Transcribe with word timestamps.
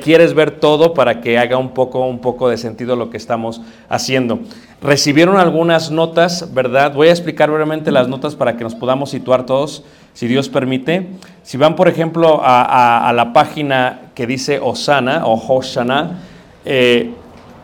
requieres 0.00 0.32
ver 0.32 0.52
todo 0.52 0.94
para 0.94 1.20
que 1.20 1.36
haga 1.36 1.58
un 1.58 1.74
poco, 1.74 2.06
un 2.06 2.20
poco 2.20 2.48
de 2.48 2.56
sentido 2.56 2.96
lo 2.96 3.10
que 3.10 3.18
estamos 3.18 3.60
haciendo. 3.90 4.40
Recibieron 4.80 5.36
algunas 5.36 5.90
notas, 5.90 6.54
¿verdad? 6.54 6.94
Voy 6.94 7.08
a 7.08 7.10
explicar 7.10 7.50
brevemente 7.50 7.92
las 7.92 8.08
notas 8.08 8.34
para 8.34 8.56
que 8.56 8.64
nos 8.64 8.74
podamos 8.74 9.10
situar 9.10 9.44
todos, 9.44 9.84
si 10.14 10.26
Dios 10.26 10.48
permite. 10.48 11.06
Si 11.42 11.58
van, 11.58 11.76
por 11.76 11.86
ejemplo, 11.86 12.40
a, 12.42 13.12
la 13.14 13.34
página 13.34 14.00
que 14.14 14.26
dice 14.26 14.58
Osana 14.58 15.26
o 15.26 15.34
Hoshana, 15.34 16.20
eh, 16.64 17.10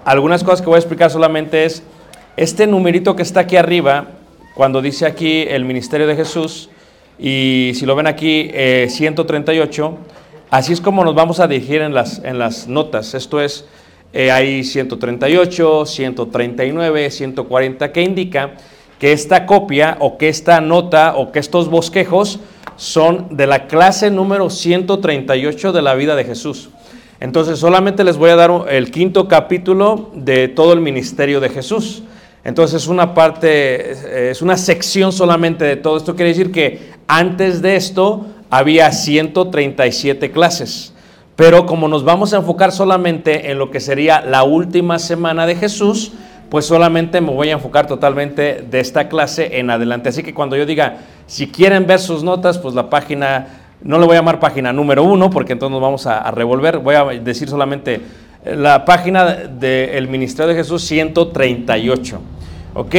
algunas 0.04 0.44
cosas 0.44 0.60
que 0.60 0.66
voy 0.66 0.76
a 0.76 0.80
explicar 0.80 1.10
solamente 1.10 1.64
es 1.64 1.82
este 2.36 2.66
numerito 2.66 3.16
que 3.16 3.22
está 3.22 3.40
aquí 3.40 3.56
arriba, 3.56 4.08
cuando 4.54 4.82
dice 4.82 5.06
aquí 5.06 5.46
el 5.48 5.64
ministerio 5.64 6.06
de 6.06 6.16
Jesús, 6.16 6.68
y 7.18 7.72
si 7.76 7.86
lo 7.86 7.96
ven 7.96 8.06
aquí, 8.06 8.50
eh, 8.52 8.88
138, 8.90 9.98
así 10.50 10.72
es 10.72 10.80
como 10.80 11.04
nos 11.04 11.14
vamos 11.14 11.40
a 11.40 11.46
dirigir 11.46 11.82
en 11.82 11.94
las, 11.94 12.20
en 12.24 12.38
las 12.38 12.68
notas. 12.68 13.14
Esto 13.14 13.40
es, 13.40 13.64
eh, 14.12 14.30
hay 14.30 14.64
138, 14.64 15.86
139, 15.86 17.10
140, 17.10 17.92
que 17.92 18.02
indica 18.02 18.54
que 18.98 19.12
esta 19.12 19.46
copia 19.46 19.96
o 20.00 20.16
que 20.16 20.28
esta 20.28 20.60
nota 20.60 21.16
o 21.16 21.32
que 21.32 21.38
estos 21.38 21.68
bosquejos 21.68 22.40
son 22.76 23.28
de 23.30 23.46
la 23.46 23.66
clase 23.66 24.10
número 24.10 24.50
138 24.50 25.72
de 25.72 25.82
la 25.82 25.94
vida 25.94 26.16
de 26.16 26.24
Jesús. 26.24 26.70
Entonces 27.20 27.58
solamente 27.58 28.04
les 28.04 28.16
voy 28.16 28.30
a 28.30 28.36
dar 28.36 28.50
el 28.68 28.90
quinto 28.90 29.26
capítulo 29.26 30.10
de 30.14 30.48
todo 30.48 30.72
el 30.72 30.80
ministerio 30.80 31.40
de 31.40 31.48
Jesús. 31.48 32.02
Entonces 32.44 32.82
es 32.82 32.88
una 32.88 33.14
parte, 33.14 34.30
es 34.30 34.42
una 34.42 34.56
sección 34.56 35.12
solamente 35.12 35.64
de 35.64 35.76
todo. 35.76 35.96
Esto 35.96 36.14
quiere 36.14 36.30
decir 36.30 36.52
que 36.52 36.92
antes 37.08 37.62
de 37.62 37.76
esto 37.76 38.26
había 38.50 38.90
137 38.92 40.30
clases. 40.30 40.92
Pero 41.36 41.66
como 41.66 41.86
nos 41.86 42.02
vamos 42.02 42.32
a 42.32 42.38
enfocar 42.38 42.72
solamente 42.72 43.50
en 43.50 43.58
lo 43.58 43.70
que 43.70 43.80
sería 43.80 44.22
la 44.22 44.42
última 44.42 44.98
semana 44.98 45.46
de 45.46 45.54
Jesús, 45.54 46.12
pues 46.48 46.64
solamente 46.64 47.20
me 47.20 47.32
voy 47.32 47.48
a 47.48 47.52
enfocar 47.52 47.86
totalmente 47.86 48.64
de 48.70 48.80
esta 48.80 49.08
clase 49.08 49.58
en 49.58 49.70
adelante. 49.70 50.08
Así 50.08 50.22
que 50.22 50.32
cuando 50.32 50.56
yo 50.56 50.64
diga, 50.64 50.98
si 51.26 51.48
quieren 51.48 51.86
ver 51.86 51.98
sus 51.98 52.22
notas, 52.22 52.58
pues 52.58 52.74
la 52.74 52.88
página, 52.88 53.48
no 53.82 53.98
le 53.98 54.06
voy 54.06 54.14
a 54.14 54.20
llamar 54.20 54.40
página 54.40 54.72
número 54.72 55.02
uno, 55.02 55.28
porque 55.28 55.52
entonces 55.52 55.72
nos 55.72 55.82
vamos 55.82 56.06
a, 56.06 56.30
revolver. 56.30 56.78
Voy 56.78 56.94
a 56.94 57.04
decir 57.04 57.48
solamente 57.48 58.00
eh, 58.44 58.56
la 58.56 58.84
página 58.84 59.24
del 59.24 60.08
Ministerio 60.08 60.48
de 60.48 60.54
Jesús 60.54 60.82
138. 60.84 62.20
¿Ok? 62.74 62.94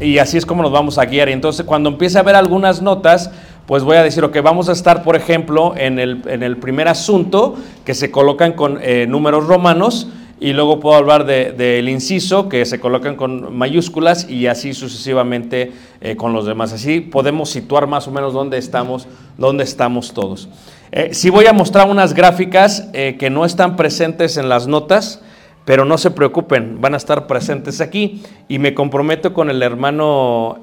Y 0.00 0.18
así 0.18 0.36
es 0.36 0.46
como 0.46 0.62
nos 0.62 0.72
vamos 0.72 0.98
a 0.98 1.04
guiar. 1.04 1.28
Y 1.28 1.32
entonces 1.32 1.66
cuando 1.66 1.88
empiece 1.88 2.18
a 2.18 2.22
ver 2.22 2.36
algunas 2.36 2.80
notas, 2.82 3.30
pues 3.66 3.82
voy 3.84 3.96
a 3.96 4.02
decir, 4.02 4.24
ok, 4.24 4.36
vamos 4.42 4.68
a 4.68 4.72
estar, 4.72 5.02
por 5.02 5.16
ejemplo, 5.16 5.74
en 5.76 5.98
el, 5.98 6.22
en 6.26 6.42
el 6.42 6.56
primer 6.56 6.88
asunto, 6.88 7.56
que 7.84 7.94
se 7.94 8.10
colocan 8.10 8.52
con 8.54 8.78
eh, 8.82 9.06
números 9.08 9.46
romanos, 9.46 10.08
y 10.42 10.52
luego 10.54 10.80
puedo 10.80 10.96
hablar 10.96 11.24
del 11.24 11.56
de, 11.56 11.88
inciso, 11.88 12.48
que 12.48 12.64
se 12.64 12.80
colocan 12.80 13.14
con 13.14 13.56
mayúsculas, 13.56 14.28
y 14.28 14.48
así 14.48 14.74
sucesivamente 14.74 15.70
eh, 16.00 16.16
con 16.16 16.32
los 16.32 16.46
demás. 16.46 16.72
Así 16.72 17.00
podemos 17.00 17.48
situar 17.50 17.86
más 17.86 18.08
o 18.08 18.10
menos 18.10 18.32
dónde 18.32 18.58
estamos, 18.58 19.06
dónde 19.38 19.62
estamos 19.62 20.12
todos. 20.12 20.48
Eh, 20.90 21.10
sí 21.12 21.30
voy 21.30 21.46
a 21.46 21.52
mostrar 21.52 21.88
unas 21.88 22.12
gráficas 22.12 22.88
eh, 22.92 23.16
que 23.20 23.30
no 23.30 23.44
están 23.44 23.76
presentes 23.76 24.36
en 24.36 24.48
las 24.48 24.66
notas, 24.66 25.22
pero 25.64 25.84
no 25.84 25.96
se 25.96 26.10
preocupen, 26.10 26.80
van 26.80 26.94
a 26.94 26.96
estar 26.96 27.28
presentes 27.28 27.80
aquí. 27.80 28.24
Y 28.48 28.58
me 28.58 28.74
comprometo 28.74 29.32
con 29.32 29.48
el 29.48 29.62
hermano 29.62 30.60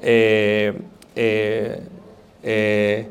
eh, 2.42 3.08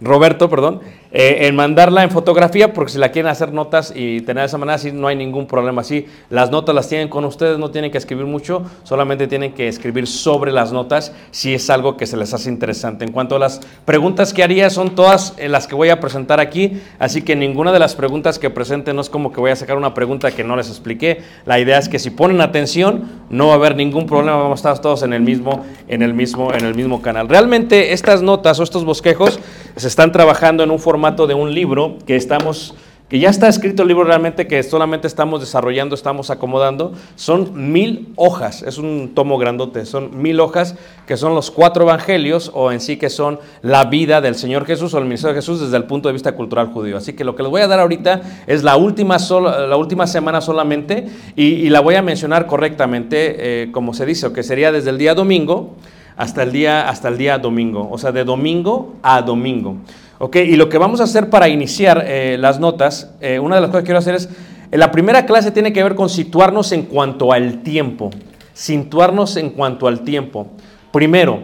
Roberto, 0.00 0.48
perdón, 0.50 0.80
eh, 1.16 1.46
en 1.46 1.54
mandarla 1.54 2.02
en 2.02 2.10
fotografía, 2.10 2.72
porque 2.72 2.90
si 2.90 2.98
la 2.98 3.12
quieren 3.12 3.30
hacer 3.30 3.52
notas 3.52 3.92
y 3.94 4.20
tener 4.22 4.42
de 4.42 4.46
esa 4.46 4.58
manera, 4.58 4.78
sí, 4.78 4.90
no 4.90 5.06
hay 5.06 5.14
ningún 5.14 5.46
problema. 5.46 5.82
Así, 5.82 6.06
las 6.28 6.50
notas 6.50 6.74
las 6.74 6.88
tienen 6.88 7.08
con 7.08 7.24
ustedes, 7.24 7.56
no 7.56 7.70
tienen 7.70 7.92
que 7.92 7.98
escribir 7.98 8.26
mucho, 8.26 8.64
solamente 8.82 9.28
tienen 9.28 9.52
que 9.52 9.68
escribir 9.68 10.08
sobre 10.08 10.50
las 10.50 10.72
notas 10.72 11.12
si 11.30 11.54
es 11.54 11.70
algo 11.70 11.96
que 11.96 12.06
se 12.06 12.16
les 12.16 12.34
hace 12.34 12.50
interesante. 12.50 13.04
En 13.04 13.12
cuanto 13.12 13.36
a 13.36 13.38
las 13.38 13.60
preguntas 13.84 14.32
que 14.32 14.42
haría, 14.42 14.70
son 14.70 14.96
todas 14.96 15.34
eh, 15.36 15.48
las 15.48 15.68
que 15.68 15.76
voy 15.76 15.90
a 15.90 16.00
presentar 16.00 16.40
aquí, 16.40 16.80
así 16.98 17.22
que 17.22 17.36
ninguna 17.36 17.70
de 17.70 17.78
las 17.78 17.94
preguntas 17.94 18.40
que 18.40 18.50
presente 18.50 18.92
no 18.92 19.00
es 19.00 19.08
como 19.08 19.30
que 19.30 19.38
voy 19.38 19.52
a 19.52 19.56
sacar 19.56 19.76
una 19.76 19.94
pregunta 19.94 20.32
que 20.32 20.42
no 20.42 20.56
les 20.56 20.68
expliqué. 20.68 21.22
La 21.46 21.60
idea 21.60 21.78
es 21.78 21.88
que 21.88 22.00
si 22.00 22.10
ponen 22.10 22.40
atención, 22.40 23.04
no 23.30 23.46
va 23.46 23.52
a 23.52 23.56
haber 23.56 23.76
ningún 23.76 24.06
problema, 24.06 24.36
vamos 24.36 24.58
a 24.64 24.70
estar 24.70 24.82
todos 24.82 25.04
en 25.04 25.12
el 25.12 25.22
mismo, 25.22 25.64
en 25.86 26.02
el 26.02 26.12
mismo, 26.12 26.52
en 26.52 26.64
el 26.64 26.74
mismo 26.74 27.02
canal. 27.02 27.28
Realmente 27.28 27.92
estas 27.92 28.20
notas 28.20 28.58
o 28.58 28.64
estos 28.64 28.84
bosquejos 28.84 29.38
se 29.76 29.88
están 29.88 30.12
trabajando 30.12 30.62
en 30.62 30.70
un 30.70 30.78
formato 30.78 31.26
de 31.26 31.34
un 31.34 31.54
libro 31.54 31.98
que 32.06 32.16
estamos 32.16 32.74
que 33.08 33.18
ya 33.18 33.28
está 33.28 33.48
escrito 33.48 33.82
el 33.82 33.88
libro 33.88 34.04
realmente 34.04 34.46
que 34.46 34.62
solamente 34.62 35.06
estamos 35.06 35.40
desarrollando, 35.40 35.94
estamos 35.94 36.30
acomodando, 36.30 36.94
son 37.16 37.70
mil 37.70 38.08
hojas, 38.16 38.62
es 38.62 38.78
un 38.78 39.12
tomo 39.14 39.36
grandote, 39.36 39.84
son 39.84 40.22
mil 40.22 40.40
hojas 40.40 40.74
que 41.06 41.18
son 41.18 41.34
los 41.34 41.50
cuatro 41.50 41.84
evangelios 41.84 42.50
o 42.54 42.72
en 42.72 42.80
sí 42.80 42.96
que 42.96 43.10
son 43.10 43.38
la 43.60 43.84
vida 43.84 44.22
del 44.22 44.36
Señor 44.36 44.64
Jesús 44.64 44.94
o 44.94 44.98
el 44.98 45.04
ministerio 45.04 45.34
de 45.34 45.42
Jesús 45.42 45.60
desde 45.60 45.76
el 45.76 45.84
punto 45.84 46.08
de 46.08 46.14
vista 46.14 46.32
cultural 46.32 46.72
judío. 46.72 46.96
Así 46.96 47.12
que 47.12 47.24
lo 47.24 47.36
que 47.36 47.42
les 47.42 47.50
voy 47.50 47.60
a 47.60 47.68
dar 47.68 47.78
ahorita 47.78 48.22
es 48.46 48.62
la 48.62 48.76
última, 48.76 49.18
solo, 49.18 49.66
la 49.66 49.76
última 49.76 50.06
semana 50.06 50.40
solamente 50.40 51.06
y, 51.36 51.68
la 51.68 51.80
voy 51.80 51.96
a 51.96 52.02
mencionar 52.02 52.46
correctamente 52.46 53.62
eh, 53.64 53.70
como 53.70 53.94
se 53.94 54.06
dice, 54.06 54.32
que 54.32 54.42
sería 54.42 54.72
desde 54.72 54.90
el 54.90 54.98
día 54.98 55.14
domingo 55.14 55.74
hasta 56.16 56.42
el 56.42 56.52
día, 56.52 56.88
hasta 56.88 57.08
el 57.08 57.18
día 57.18 57.38
domingo, 57.38 57.88
o 57.90 57.98
sea, 57.98 58.12
de 58.12 58.24
domingo 58.24 58.94
a 59.02 59.22
domingo. 59.22 59.76
Ok, 60.18 60.36
y 60.36 60.56
lo 60.56 60.68
que 60.68 60.78
vamos 60.78 61.00
a 61.00 61.04
hacer 61.04 61.28
para 61.28 61.48
iniciar 61.48 62.04
eh, 62.06 62.36
las 62.38 62.60
notas, 62.60 63.10
eh, 63.20 63.38
una 63.38 63.56
de 63.56 63.60
las 63.60 63.70
cosas 63.70 63.82
que 63.82 63.86
quiero 63.86 63.98
hacer 63.98 64.14
es, 64.14 64.28
eh, 64.70 64.78
la 64.78 64.92
primera 64.92 65.26
clase 65.26 65.50
tiene 65.50 65.72
que 65.72 65.82
ver 65.82 65.94
con 65.96 66.08
situarnos 66.08 66.72
en 66.72 66.82
cuanto 66.82 67.32
al 67.32 67.62
tiempo, 67.62 68.10
situarnos 68.52 69.36
en 69.36 69.50
cuanto 69.50 69.88
al 69.88 70.00
tiempo. 70.00 70.46
Primero, 70.92 71.40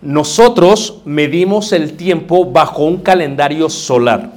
nosotros 0.00 1.02
medimos 1.04 1.72
el 1.72 1.92
tiempo 1.92 2.50
bajo 2.50 2.84
un 2.84 2.98
calendario 2.98 3.68
solar, 3.68 4.32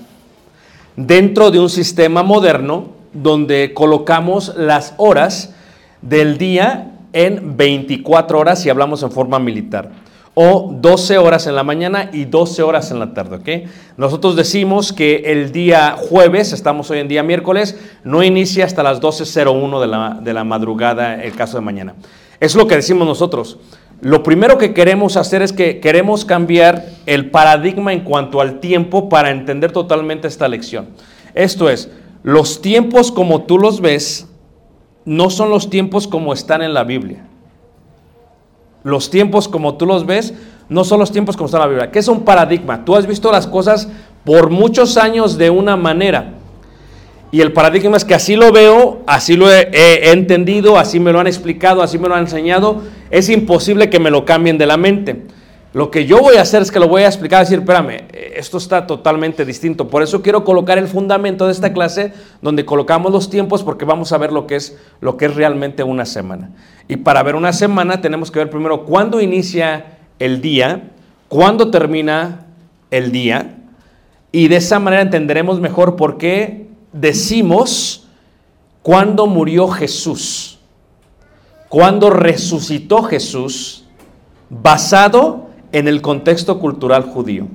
dentro 0.98 1.50
de 1.50 1.60
un 1.60 1.70
sistema 1.70 2.22
moderno 2.22 2.90
donde 3.14 3.74
colocamos 3.74 4.54
las 4.58 4.94
horas 4.98 5.54
del 6.02 6.38
día 6.38 6.93
en 7.14 7.56
24 7.56 8.40
horas 8.40 8.62
si 8.62 8.70
hablamos 8.70 9.04
en 9.04 9.12
forma 9.12 9.40
militar 9.40 9.92
o 10.36 10.74
12 10.74 11.18
horas 11.18 11.46
en 11.48 11.56
la 11.56 11.64
mañana 11.64 12.10
y 12.12 12.26
12 12.26 12.64
horas 12.64 12.90
en 12.92 13.00
la 13.00 13.14
tarde, 13.14 13.36
¿ok? 13.36 13.70
Nosotros 13.98 14.36
decimos 14.36 14.92
que 14.92 15.24
el 15.26 15.52
día 15.52 15.96
jueves, 15.98 16.54
estamos 16.54 16.90
hoy 16.90 17.00
en 17.00 17.08
día 17.08 17.22
miércoles, 17.22 17.78
no 18.04 18.24
inicia 18.24 18.66
hasta 18.66 18.82
las 18.82 19.00
12.01 19.00 19.80
de 19.80 19.88
la, 19.88 20.20
de 20.22 20.34
la 20.34 20.44
madrugada, 20.44 21.24
el 21.24 21.34
caso 21.34 21.58
de 21.58 21.62
mañana. 21.62 21.94
Es 22.40 22.56
lo 22.56 22.68
que 22.68 22.76
decimos 22.76 23.08
nosotros. 23.08 23.60
Lo 24.02 24.24
primero 24.24 24.58
que 24.58 24.74
queremos 24.74 25.18
hacer 25.18 25.42
es 25.44 25.54
que 25.54 25.80
queremos 25.80 26.26
cambiar 26.26 26.84
el 27.06 27.30
paradigma 27.30 27.94
en 27.94 28.02
cuanto 28.02 28.42
al 28.42 28.60
tiempo 28.60 29.08
para 29.08 29.30
entender 29.30 29.72
totalmente 29.72 30.28
esta 30.28 30.48
lección. 30.48 30.88
Esto 31.36 31.70
es, 31.70 31.90
los 32.24 32.62
tiempos 32.62 33.12
como 33.12 33.44
tú 33.44 33.60
los 33.60 33.82
ves 33.82 34.28
no 35.06 35.30
son 35.30 35.50
los 35.50 35.70
tiempos 35.70 36.08
como 36.08 36.34
están 36.34 36.62
en 36.62 36.74
la 36.74 36.84
Biblia. 36.84 37.26
Los 38.84 39.10
tiempos 39.10 39.48
como 39.48 39.76
tú 39.76 39.86
los 39.86 40.06
ves 40.06 40.34
no 40.70 40.84
son 40.84 41.00
los 41.00 41.12
tiempos 41.12 41.36
como 41.38 41.46
están 41.46 41.62
en 41.62 41.68
la 41.68 41.70
Biblia. 41.70 41.92
¿Qué 41.92 42.00
es 42.00 42.08
un 42.08 42.24
paradigma? 42.24 42.84
Tú 42.86 42.96
has 42.96 43.08
visto 43.08 43.32
las 43.32 43.48
cosas 43.48 43.88
por 44.24 44.50
muchos 44.50 44.98
años 44.98 45.38
de 45.38 45.50
una 45.50 45.76
manera. 45.76 46.34
Y 47.32 47.42
el 47.42 47.52
paradigma 47.52 47.98
es 47.98 48.06
que 48.06 48.14
así 48.14 48.36
lo 48.36 48.52
veo, 48.52 49.02
así 49.08 49.36
lo 49.36 49.52
he, 49.52 49.70
he 49.72 50.12
entendido, 50.12 50.78
así 50.78 51.00
me 51.00 51.12
lo 51.12 51.20
han 51.20 51.28
explicado, 51.28 51.82
así 51.82 51.98
me 51.98 52.08
lo 52.08 52.16
han 52.16 52.22
enseñado. 52.22 52.84
Es 53.10 53.30
imposible 53.30 53.90
que 53.90 54.00
me 54.00 54.12
lo 54.12 54.24
cambien 54.24 54.58
de 54.58 54.68
la 54.68 54.78
mente. 54.78 55.24
Lo 55.74 55.90
que 55.90 56.06
yo 56.06 56.20
voy 56.20 56.36
a 56.36 56.44
hacer 56.44 56.62
es 56.62 56.72
que 56.72 56.80
lo 56.80 56.88
voy 56.88 57.02
a 57.02 57.08
explicar, 57.08 57.40
decir, 57.40 57.60
espérame, 57.60 58.06
esto 58.36 58.60
está 58.60 58.86
totalmente 58.86 59.44
distinto. 59.44 59.88
Por 59.88 60.04
eso 60.04 60.22
quiero 60.22 60.44
colocar 60.44 60.78
el 60.78 60.88
fundamento 60.88 61.48
de 61.48 61.52
esta 61.52 61.74
clase 61.74 62.14
donde 62.44 62.64
colocamos 62.64 63.12
los 63.12 63.28
tiempos 63.32 63.64
porque 63.64 63.84
vamos 63.84 64.14
a 64.14 64.20
ver 64.20 64.32
lo 64.32 64.46
que 64.46 64.56
es, 64.56 64.78
lo 65.02 65.18
que 65.18 65.26
es 65.26 65.36
realmente 65.36 65.82
una 65.82 66.06
semana. 66.06 66.52
Y 66.88 66.98
para 66.98 67.24
ver 67.24 67.36
una 67.36 67.54
semana 67.54 68.02
tenemos 68.02 68.30
que 68.30 68.38
ver 68.38 68.52
primero 68.52 68.86
cuándo 68.86 69.20
inicia 69.20 69.98
el 70.20 70.42
día, 70.42 70.92
cuándo 71.28 71.72
termina 71.72 72.46
el 72.92 73.12
día. 73.12 73.58
Y 74.32 74.50
de 74.50 74.58
esa 74.58 74.78
manera 74.78 75.02
entenderemos 75.02 75.60
mejor 75.60 75.96
por 75.96 76.20
qué 76.20 76.68
decimos 76.92 78.08
cuándo 78.84 79.26
murió 79.26 79.70
Jesús, 79.70 80.60
cuándo 81.68 82.12
resucitó 82.12 83.02
Jesús, 83.02 83.86
basado 84.52 85.53
en 85.74 85.90
el 85.90 86.02
contexto 86.02 86.60
cultural 86.60 87.04
judío. 87.04 87.48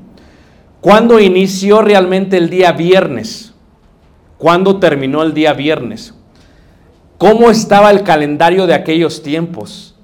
¿Cuándo 0.82 1.18
inició 1.18 1.80
realmente 1.80 2.36
el 2.36 2.50
día 2.50 2.72
viernes? 2.72 3.54
¿Cuándo 4.36 4.78
terminó 4.78 5.22
el 5.22 5.32
día 5.32 5.54
viernes? 5.54 6.14
¿Cómo 7.16 7.50
estaba 7.50 7.90
el 7.90 8.02
calendario 8.02 8.66
de 8.66 8.74
aquellos 8.74 9.22
tiempos? 9.22 9.94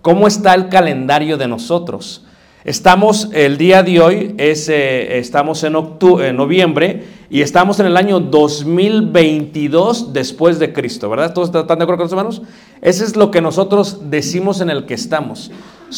¿Cómo 0.00 0.26
está 0.26 0.54
el 0.54 0.68
calendario 0.68 1.36
de 1.36 1.48
nosotros? 1.48 2.24
Estamos, 2.64 3.28
el 3.32 3.58
día 3.58 3.82
de 3.82 4.00
hoy, 4.00 4.34
es, 4.38 4.68
eh, 4.68 5.18
estamos 5.18 5.64
en, 5.64 5.74
en 5.74 6.36
noviembre 6.36 7.04
y 7.28 7.40
estamos 7.40 7.80
en 7.80 7.86
el 7.86 7.96
año 7.96 8.20
2022 8.20 10.12
después 10.12 10.58
de 10.58 10.72
Cristo, 10.72 11.10
¿verdad? 11.10 11.34
¿Todos 11.34 11.48
están 11.48 11.78
de 11.78 11.84
acuerdo 11.84 11.96
con 11.96 12.04
los 12.04 12.12
hermanos? 12.12 12.42
Ese 12.80 13.04
es 13.04 13.16
lo 13.16 13.30
que 13.30 13.40
nosotros 13.40 14.10
decimos 14.10 14.60
en 14.60 14.70
el 14.70 14.86
que 14.86 14.94
estamos. 14.94 15.50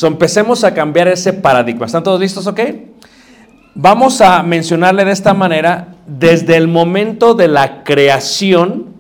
Empecemos 0.03 0.65
a 0.65 0.75
cambiar 0.75 1.09
ese 1.09 1.33
paradigma. 1.33 1.87
¿Están 1.87 2.03
todos 2.03 2.21
listos, 2.21 2.47
ok? 2.47 2.61
Vamos 3.75 4.21
a 4.21 4.43
mencionarle 4.43 5.05
de 5.05 5.13
esta 5.13 5.35
manera, 5.35 5.97
desde 6.07 6.57
el 6.57 6.69
momento 6.69 7.35
de 7.35 7.49
la 7.49 7.85
creación, 7.85 8.95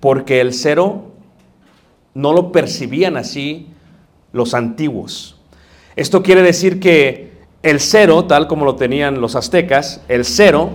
porque 0.00 0.40
el 0.40 0.52
cero 0.52 1.12
no 2.12 2.32
lo 2.32 2.52
percibían 2.52 3.16
así 3.16 3.68
los 4.34 4.52
antiguos. 4.52 5.40
Esto 5.96 6.22
quiere 6.22 6.42
decir 6.42 6.80
que 6.80 7.32
el 7.62 7.80
cero, 7.80 8.26
tal 8.26 8.46
como 8.46 8.66
lo 8.66 8.76
tenían 8.76 9.22
los 9.22 9.36
aztecas, 9.36 10.02
el 10.08 10.26
cero, 10.26 10.70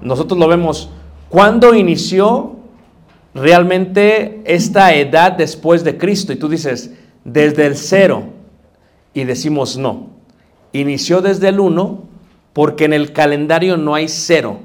nosotros 0.00 0.40
lo 0.40 0.48
vemos 0.48 0.90
cuando 1.28 1.74
inició 1.74 2.56
realmente 3.34 4.42
esta 4.44 4.94
edad 4.94 5.32
después 5.32 5.84
de 5.84 5.96
Cristo. 5.96 6.32
Y 6.32 6.36
tú 6.36 6.48
dices, 6.48 6.90
desde 7.24 7.66
el 7.66 7.76
cero. 7.76 8.24
Y 9.14 9.24
decimos, 9.24 9.76
no, 9.76 10.08
inició 10.72 11.20
desde 11.20 11.48
el 11.48 11.60
uno 11.60 12.04
porque 12.52 12.86
en 12.86 12.92
el 12.92 13.12
calendario 13.12 13.76
no 13.76 13.94
hay 13.94 14.08
cero, 14.08 14.60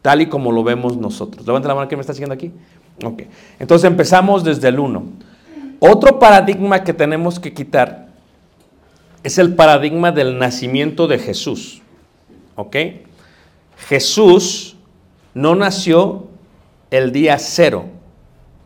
tal 0.00 0.22
y 0.22 0.26
como 0.26 0.52
lo 0.52 0.62
vemos 0.62 0.96
nosotros. 0.96 1.46
Levanta 1.46 1.68
la 1.68 1.74
mano 1.74 1.88
que 1.88 1.96
me 1.96 2.00
está 2.00 2.12
siguiendo 2.12 2.34
aquí. 2.34 2.52
Ok, 3.04 3.22
entonces 3.58 3.88
empezamos 3.88 4.42
desde 4.42 4.68
el 4.68 4.78
uno. 4.78 5.04
Otro 5.80 6.18
paradigma 6.18 6.82
que 6.82 6.92
tenemos 6.92 7.38
que 7.38 7.54
quitar 7.54 8.08
es 9.22 9.38
el 9.38 9.54
paradigma 9.54 10.12
del 10.12 10.38
nacimiento 10.38 11.06
de 11.06 11.18
Jesús. 11.18 11.82
¿Ok? 12.56 12.76
Jesús 13.88 14.76
no 15.34 15.54
nació 15.54 16.26
el 16.90 17.12
día 17.12 17.38
cero 17.38 17.84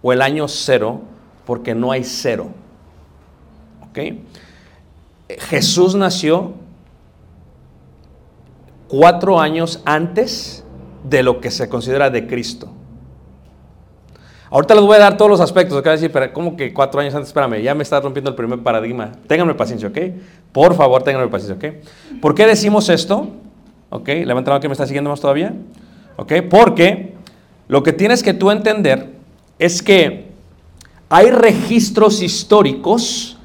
o 0.02 0.12
el 0.12 0.23
año 0.23 0.49
cero 0.49 1.02
porque 1.45 1.75
no 1.75 1.92
hay 1.92 2.04
cero. 2.04 2.49
¿Ok? 3.83 3.99
Jesús 5.38 5.95
nació 5.95 6.54
cuatro 8.88 9.40
años 9.40 9.81
antes 9.85 10.64
de 11.04 11.23
lo 11.23 11.40
que 11.40 11.50
se 11.50 11.69
considera 11.69 12.11
de 12.11 12.26
Cristo. 12.26 12.71
Ahorita 14.53 14.75
les 14.75 14.85
voy 14.85 14.97
a 14.97 14.99
dar 14.99 15.17
todos 15.17 15.31
los 15.31 15.41
aspectos. 15.41 15.79
Acá 15.79 15.93
decir, 15.93 16.13
pero 16.13 16.31
¿cómo 16.31 16.55
que 16.57 16.75
cuatro 16.75 17.01
años 17.01 17.15
antes? 17.15 17.29
Espérame, 17.29 17.63
ya 17.63 17.75
me 17.75 17.83
está 17.83 17.99
rompiendo 18.01 18.29
el 18.29 18.37
primer 18.37 18.63
paradigma. 18.63 19.13
Ténganme 19.27 19.55
paciencia, 19.55 19.89
¿ok? 19.89 19.97
Por 20.53 20.75
favor, 20.75 21.03
ténganme 21.03 21.29
paciencia, 21.29 21.57
¿ok? 21.57 22.21
¿Por 22.21 22.35
qué 22.35 22.47
decimos 22.47 22.91
esto? 22.91 23.29
¿Ok? 23.89 24.09
Levanta 24.09 24.51
la 24.51 24.55
mano 24.57 24.61
que 24.61 24.69
me 24.69 24.73
está 24.73 24.87
siguiendo 24.87 25.09
más 25.09 25.23
todavía. 25.23 25.55
¿Ok? 26.17 26.35
Porque 26.51 27.15
lo 27.67 27.83
que 27.83 27.95
tienes 27.95 28.23
que 28.23 28.35
tú 28.35 28.51
entender 28.51 29.15
es 29.59 29.83
que 29.83 30.27
hay 31.09 31.31
registros 31.31 32.21
históricos 32.21 33.39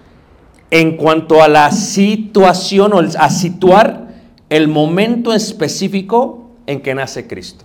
en 0.71 0.97
cuanto 0.97 1.41
a 1.41 1.47
la 1.47 1.71
situación 1.71 2.91
o 2.91 2.99
a 2.99 3.29
situar 3.29 4.09
el 4.49 4.67
momento 4.67 5.33
específico 5.33 6.49
en 6.65 6.81
que 6.81 6.93
nace 6.93 7.27
Cristo. 7.27 7.63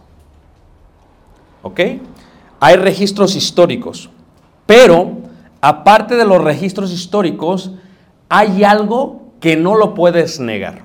¿Ok? 1.63 1.81
Hay 2.64 2.76
registros 2.76 3.35
históricos, 3.35 4.09
pero 4.66 5.16
aparte 5.61 6.14
de 6.14 6.25
los 6.25 6.40
registros 6.45 6.92
históricos, 6.92 7.73
hay 8.28 8.62
algo 8.62 9.33
que 9.40 9.57
no 9.57 9.75
lo 9.75 9.95
puedes 9.95 10.38
negar. 10.38 10.85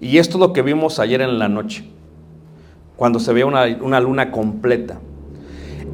Y 0.00 0.18
esto 0.18 0.36
es 0.36 0.40
lo 0.42 0.52
que 0.52 0.62
vimos 0.62 1.00
ayer 1.00 1.22
en 1.22 1.40
la 1.40 1.48
noche, 1.48 1.88
cuando 2.94 3.18
se 3.18 3.32
veía 3.32 3.46
una, 3.46 3.64
una 3.80 3.98
luna 3.98 4.30
completa. 4.30 5.00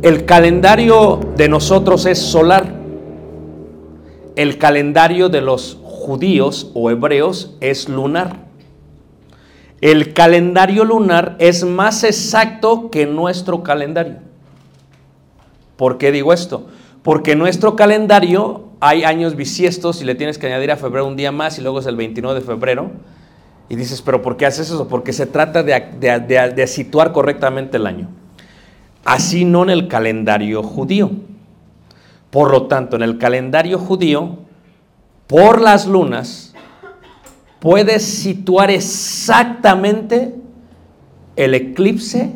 El 0.03 0.27
calendario 0.27 1.19
de 1.39 1.49
nosotros 1.49 2.05
es 2.05 2.19
solar. 2.19 2.71
El 4.37 4.59
calendario 4.59 5.31
de 5.31 5.41
los 5.41 5.79
judíos 5.85 6.71
o 6.75 6.91
hebreos 6.91 7.57
es 7.63 7.89
lunar. 7.89 8.42
El 9.83 10.15
calendario 10.15 10.85
lunar 10.85 11.37
es 11.39 11.65
más 11.65 12.05
exacto 12.05 12.89
que 12.91 13.05
nuestro 13.05 13.63
calendario. 13.63 14.17
¿Por 15.77 15.99
qué 15.99 16.13
digo 16.13 16.33
esto? 16.33 16.69
Porque 17.03 17.33
en 17.33 17.41
nuestro 17.41 17.75
calendario 17.75 18.69
hay 18.81 19.03
años 19.05 19.35
bisiestos 19.35 20.01
y 20.01 20.05
le 20.05 20.15
tienes 20.15 20.39
que 20.39 20.47
añadir 20.47 20.71
a 20.71 20.77
febrero 20.77 21.07
un 21.07 21.17
día 21.17 21.33
más 21.33 21.59
y 21.59 21.63
luego 21.63 21.81
es 21.81 21.87
el 21.87 21.97
29 21.97 22.41
de 22.41 22.47
febrero. 22.47 22.91
Y 23.69 23.75
dices, 23.77 24.03
pero 24.03 24.23
¿por 24.23 24.37
qué 24.37 24.47
haces 24.47 24.69
eso? 24.69 24.87
Porque 24.87 25.13
se 25.13 25.27
trata 25.27 25.63
de, 25.65 25.81
de- 26.55 26.67
situar 26.69 27.13
correctamente 27.13 27.77
el 27.77 27.87
año. 27.87 28.09
Así 29.05 29.45
no 29.45 29.65
en 29.65 29.71
el 29.71 29.89
calendario 29.89 30.63
judío. 30.63 31.11
Por 32.31 32.51
lo 32.53 32.67
tanto, 32.67 32.95
en 32.97 33.03
el 33.03 33.19
calendario 33.19 33.79
judío, 33.79 34.39
por 35.27 35.61
las 35.61 35.87
lunas, 35.87 36.52
puedes 37.63 38.03
situar 38.03 38.73
exactamente 38.73 40.35
el 41.37 41.55
eclipse 41.55 42.33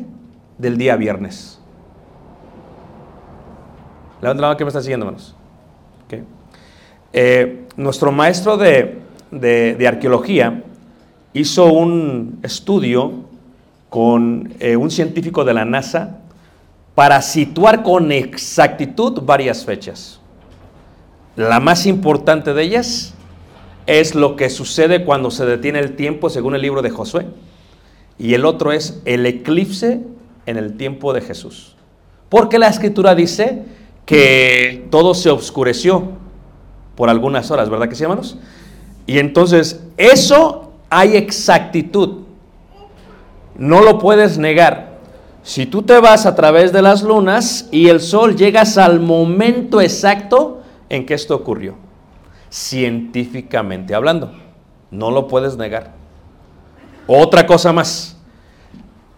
del 0.56 0.78
día 0.78 0.95
viernes. 0.95 1.59
Levanta 4.23 4.40
la 4.40 4.47
mano 4.49 4.56
que 4.56 4.64
me 4.64 4.68
está 4.68 4.80
siguiendo, 4.80 5.04
hermanos. 5.06 5.35
Ok. 6.06 6.21
Eh, 7.12 7.66
nuestro 7.76 8.12
maestro 8.12 8.56
de, 8.56 9.00
de- 9.33 9.75
de 9.75 9.88
arqueología 9.88 10.62
hizo 11.33 11.66
un 11.73 12.38
estudio 12.45 13.25
con 13.90 14.54
eh, 14.61 14.76
un 14.76 14.92
científico 14.92 15.45
de 15.45 15.54
la 15.54 15.64
NASA 15.64 16.18
para 16.95 17.21
situar 17.21 17.83
con 17.83 18.12
exactitud 18.12 19.23
varias 19.23 19.64
fechas. 19.64 20.21
La 21.35 21.59
más 21.59 21.85
importante 21.85 22.54
de 22.54 22.62
ellas 22.62 23.12
es 23.87 24.14
lo 24.14 24.37
que 24.37 24.50
sucede 24.50 25.05
cuando 25.05 25.31
se 25.31 25.47
detiene 25.47 25.78
el 25.78 25.97
tiempo 25.97 26.31
según 26.31 26.55
el 26.55 26.62
libro 26.62 26.83
de 26.83 26.90
Josué. 26.90 27.26
Y 28.19 28.35
el 28.35 28.45
otro 28.45 28.73
es 28.73 29.00
el 29.05 29.26
eclipse 29.26 30.00
en 30.47 30.57
el 30.57 30.76
tiempo 30.76 31.12
de 31.12 31.21
Jesús. 31.21 31.76
Porque 32.28 32.59
la 32.59 32.69
escritura 32.69 33.14
dice 33.14 33.62
que 34.05 34.87
todo 34.90 35.14
se 35.14 35.31
oscureció 35.31 36.12
por 36.95 37.11
algunas 37.11 37.50
horas, 37.50 37.69
¿verdad 37.69 37.88
que 37.88 37.95
sí, 37.95 38.02
hermanos? 38.02 38.38
Y 39.07 39.19
entonces, 39.19 39.83
eso 39.97 40.73
hay 40.90 41.16
exactitud. 41.16 42.23
No 43.57 43.83
lo 43.83 43.99
puedes 43.99 44.38
negar. 44.38 44.97
Si 45.43 45.66
tú 45.66 45.83
te 45.83 46.00
vas 46.00 46.26
a 46.26 46.35
través 46.35 46.73
de 46.73 46.83
las 46.83 47.02
lunas 47.02 47.69
y 47.71 47.88
el 47.88 48.00
sol, 48.00 48.37
llegas 48.37 48.78
al 48.78 48.99
momento 48.99 49.81
exacto 49.81 50.62
en 50.88 51.07
que 51.07 51.14
esto 51.14 51.37
ocurrió. 51.37 51.86
Científicamente 52.50 53.95
hablando. 53.95 54.33
No 54.91 55.11
lo 55.11 55.29
puedes 55.29 55.57
negar. 55.57 55.93
Otra 57.07 57.47
cosa 57.47 57.73
más. 57.73 58.17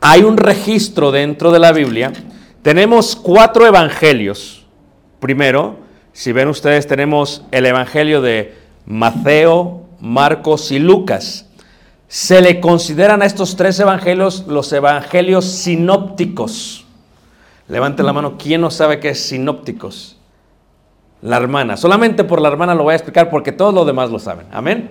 Hay 0.00 0.22
un 0.22 0.36
registro 0.36 1.10
dentro 1.10 1.50
de 1.50 1.58
la 1.58 1.72
Biblia. 1.72 2.12
Tenemos 2.62 3.16
cuatro 3.16 3.66
evangelios. 3.66 4.66
Primero, 5.20 5.78
si 6.12 6.32
ven 6.32 6.48
ustedes, 6.48 6.86
tenemos 6.86 7.44
el 7.50 7.66
evangelio 7.66 8.20
de 8.20 8.56
Mateo, 8.86 9.86
Marcos 10.00 10.70
y 10.70 10.78
Lucas. 10.78 11.46
Se 12.08 12.40
le 12.40 12.60
consideran 12.60 13.22
a 13.22 13.26
estos 13.26 13.56
tres 13.56 13.78
evangelios 13.80 14.46
los 14.46 14.72
evangelios 14.72 15.44
sinópticos. 15.44 16.86
Levante 17.68 18.02
la 18.02 18.12
mano, 18.12 18.36
¿quién 18.38 18.60
no 18.60 18.70
sabe 18.70 18.98
qué 18.98 19.10
es 19.10 19.20
sinópticos? 19.20 20.17
La 21.22 21.36
hermana. 21.36 21.76
Solamente 21.76 22.24
por 22.24 22.40
la 22.40 22.48
hermana 22.48 22.74
lo 22.74 22.84
voy 22.84 22.92
a 22.92 22.96
explicar 22.96 23.30
porque 23.30 23.52
todos 23.52 23.74
los 23.74 23.86
demás 23.86 24.10
lo 24.10 24.18
saben. 24.18 24.46
Amén. 24.52 24.90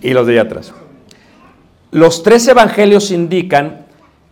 Y 0.00 0.10
los 0.10 0.26
de 0.26 0.32
allá 0.34 0.42
atrás. 0.42 0.72
Los 1.90 2.22
tres 2.22 2.48
evangelios 2.48 3.10
indican 3.10 3.86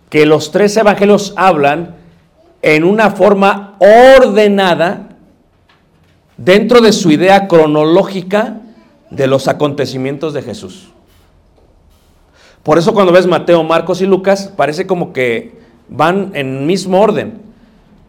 que 0.08 0.26
los 0.26 0.50
tres 0.50 0.76
evangelios 0.76 1.34
hablan 1.36 1.94
en 2.62 2.84
una 2.84 3.10
forma 3.10 3.76
ordenada 3.78 5.08
dentro 6.36 6.80
de 6.80 6.92
su 6.92 7.10
idea 7.10 7.46
cronológica 7.46 8.60
de 9.10 9.26
los 9.26 9.46
acontecimientos 9.46 10.32
de 10.32 10.42
Jesús. 10.42 10.90
Por 12.62 12.78
eso 12.78 12.92
cuando 12.92 13.12
ves 13.12 13.26
Mateo, 13.26 13.62
Marcos 13.62 14.00
y 14.00 14.06
Lucas, 14.06 14.52
parece 14.56 14.86
como 14.86 15.12
que 15.12 15.58
van 15.88 16.32
en 16.34 16.66
mismo 16.66 17.00
orden. 17.00 17.40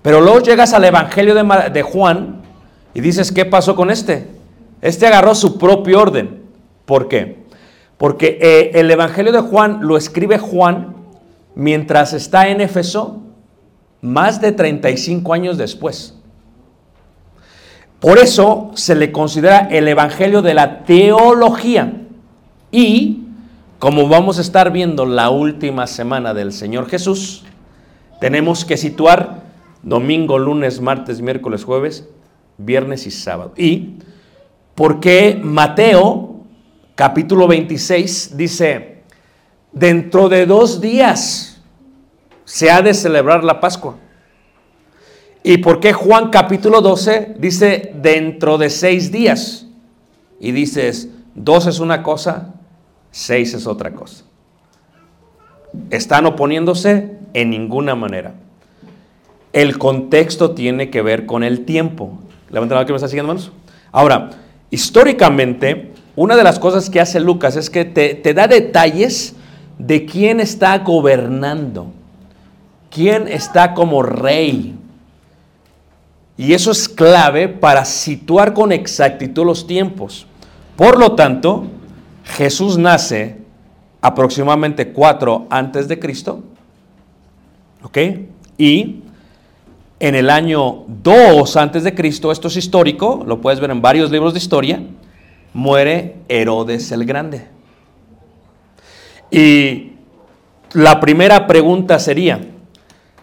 Pero 0.02 0.22
luego 0.22 0.40
llegas 0.40 0.74
al 0.74 0.84
Evangelio 0.84 1.36
de, 1.36 1.70
de 1.72 1.82
Juan 1.84 2.41
y 2.94 3.02
dices, 3.02 3.32
¿qué 3.32 3.46
pasó 3.46 3.76
con 3.76 3.90
este? 3.90 4.28
Este 4.82 5.08
agarró 5.08 5.36
su 5.36 5.58
propio 5.58 6.02
orden. 6.02 6.42
¿Por 6.86 7.08
qué? 7.08 7.38
Porque 7.98 8.40
eh, 8.42 8.72
el 8.80 8.90
Evangelio 8.90 9.32
de 9.32 9.42
Juan 9.42 9.80
lo 9.82 9.96
escribe 9.96 10.38
Juan 10.40 10.96
mientras 11.56 12.14
está 12.14 12.48
en 12.48 12.62
Éfeso 12.62 13.22
más 14.02 14.42
de 14.42 14.52
35 14.52 15.34
años 15.34 15.58
después. 15.58 16.16
Por 18.00 18.18
eso 18.18 18.72
se 18.74 18.96
le 18.96 19.12
considera 19.12 19.68
el 19.70 19.88
Evangelio 19.88 20.42
de 20.42 20.56
la 20.56 20.84
teología. 20.84 21.94
Y 22.72 23.26
como 23.78 24.08
vamos 24.08 24.40
a 24.40 24.42
estar 24.42 24.72
viendo 24.72 25.06
la 25.06 25.30
última 25.30 25.86
semana 25.86 26.34
del 26.34 26.52
Señor 26.52 26.90
Jesús, 26.90 27.44
tenemos 28.20 28.66
que 28.66 28.78
situar 28.78 29.44
domingo, 29.84 30.40
lunes, 30.40 30.82
martes, 30.82 31.22
miércoles, 31.22 31.64
jueves, 31.64 32.08
viernes 32.58 33.06
y 33.08 33.12
sábado. 33.12 33.54
Y 33.58 33.96
porque 34.76 35.40
Mateo, 35.42 36.42
capítulo 36.96 37.48
26, 37.48 38.38
dice, 38.38 39.04
dentro 39.72 40.30
de 40.30 40.46
dos 40.46 40.82
días 40.82 41.62
se 42.46 42.70
ha 42.70 42.82
de 42.82 42.94
celebrar 42.94 43.44
la 43.44 43.60
Pascua. 43.60 43.98
¿Y 45.44 45.58
por 45.58 45.80
qué 45.80 45.94
Juan 45.94 46.30
capítulo 46.30 46.82
12 46.82 47.36
dice 47.40 47.94
dentro 47.96 48.58
de 48.58 48.70
seis 48.70 49.12
días? 49.12 49.66
Y 50.40 50.52
dices, 50.52 51.10
dos 51.34 51.66
es 51.68 51.80
una 51.80 52.04
cosa, 52.04 52.56
seis 53.10 53.54
es 53.54 53.66
otra 53.66 53.94
cosa. 53.94 54.26
Están 55.90 56.26
oponiéndose 56.26 57.18
en 57.34 57.50
ninguna 57.50 57.96
manera. 57.96 58.36
El 59.54 59.78
contexto 59.78 60.52
tiene 60.52 60.90
que 60.90 61.02
ver 61.02 61.26
con 61.26 61.44
el 61.44 61.66
tiempo. 61.66 62.20
Levanten 62.52 62.76
la 62.76 62.80
mano 62.80 62.86
que 62.86 62.94
me 62.94 62.98
está 62.98 63.08
siguiendo, 63.08 63.32
hermanos. 63.32 63.52
Ahora, 63.92 64.32
históricamente, 64.70 65.94
una 66.16 66.36
de 66.36 66.44
las 66.44 66.60
cosas 66.60 66.90
que 66.90 67.00
hace 67.00 67.20
Lucas 67.20 67.56
es 67.56 67.70
que 67.70 67.86
te, 67.86 68.34
da 68.34 68.48
detalles 68.48 69.36
de 69.78 70.06
quién 70.06 70.40
está 70.40 70.78
gobernando, 70.80 71.88
quién 72.90 73.28
está 73.28 73.74
como 73.74 74.04
rey. 74.04 74.76
Y 76.38 76.54
eso 76.54 76.72
es 76.72 76.90
clave 76.90 77.48
para 77.48 77.86
situar 77.86 78.54
con 78.54 78.72
exactitud 78.72 79.46
los 79.46 79.66
tiempos. 79.66 80.28
Por 80.76 81.00
lo 81.00 81.14
tanto, 81.14 81.68
Jesús 82.26 82.78
nace 82.78 83.38
aproximadamente 84.02 84.92
4 84.92 85.48
antes 85.50 85.88
de 85.88 86.00
Cristo. 86.00 86.44
¿Ok? 87.84 87.98
Y 88.58 89.04
en 90.02 90.16
el 90.16 90.32
año 90.32 90.86
2 90.88 91.58
antes 91.58 91.84
de 91.84 91.94
Cristo, 91.94 92.32
esto 92.32 92.48
es 92.48 92.58
histórico, 92.58 93.24
lo 93.24 93.40
puedes 93.40 93.60
ver 93.60 93.70
en 93.70 93.84
varios 93.84 94.10
libros 94.10 94.34
de 94.34 94.40
historia, 94.40 94.82
muere 95.54 96.16
Herodes 96.28 96.92
el 96.92 97.06
Grande. 97.06 97.48
Y 99.30 99.92
la 100.74 101.00
primera 101.00 101.46
pregunta 101.46 102.00
sería, 102.00 102.42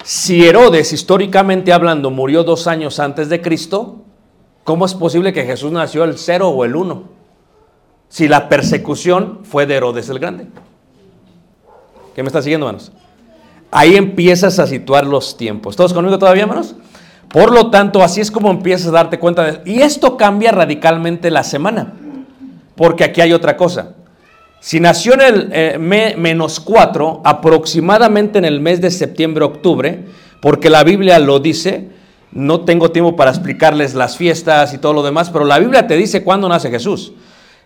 si 0.04 0.46
Herodes, 0.46 0.92
históricamente 0.92 1.72
hablando, 1.72 2.12
murió 2.12 2.44
dos 2.44 2.68
años 2.68 3.00
antes 3.00 3.28
de 3.28 3.42
Cristo, 3.42 4.04
¿cómo 4.62 4.86
es 4.86 4.94
posible 4.94 5.32
que 5.32 5.44
Jesús 5.44 5.72
nació 5.72 6.04
el 6.04 6.16
0 6.16 6.48
o 6.48 6.64
el 6.64 6.76
1? 6.76 7.02
Si 8.08 8.28
la 8.28 8.48
persecución 8.48 9.40
fue 9.42 9.66
de 9.66 9.74
Herodes 9.74 10.08
el 10.10 10.20
Grande. 10.20 10.46
¿Qué 12.14 12.22
me 12.22 12.28
está 12.28 12.40
siguiendo, 12.40 12.68
hermanos? 12.68 12.92
Ahí 13.70 13.96
empiezas 13.96 14.58
a 14.58 14.66
situar 14.66 15.06
los 15.06 15.36
tiempos. 15.36 15.76
¿Todos 15.76 15.92
conmigo 15.92 16.18
todavía, 16.18 16.44
hermanos? 16.44 16.74
Por 17.28 17.52
lo 17.52 17.70
tanto, 17.70 18.02
así 18.02 18.20
es 18.22 18.30
como 18.30 18.50
empiezas 18.50 18.88
a 18.88 18.92
darte 18.92 19.18
cuenta 19.18 19.44
de... 19.44 19.70
Y 19.70 19.82
esto 19.82 20.16
cambia 20.16 20.50
radicalmente 20.52 21.30
la 21.30 21.42
semana. 21.44 21.92
Porque 22.74 23.04
aquí 23.04 23.20
hay 23.20 23.32
otra 23.34 23.56
cosa. 23.56 23.94
Si 24.60 24.80
nació 24.80 25.14
en 25.14 25.20
el 25.20 25.48
eh, 25.52 25.76
me- 25.78 26.16
menos 26.16 26.58
4, 26.60 27.20
aproximadamente 27.24 28.38
en 28.38 28.44
el 28.46 28.60
mes 28.60 28.80
de 28.80 28.90
septiembre-octubre, 28.90 30.04
porque 30.40 30.70
la 30.70 30.82
Biblia 30.84 31.18
lo 31.18 31.38
dice, 31.38 31.90
no 32.32 32.62
tengo 32.62 32.90
tiempo 32.90 33.14
para 33.16 33.30
explicarles 33.30 33.94
las 33.94 34.16
fiestas 34.16 34.72
y 34.72 34.78
todo 34.78 34.94
lo 34.94 35.02
demás, 35.02 35.30
pero 35.30 35.44
la 35.44 35.58
Biblia 35.58 35.86
te 35.86 35.96
dice 35.96 36.24
cuándo 36.24 36.48
nace 36.48 36.70
Jesús. 36.70 37.12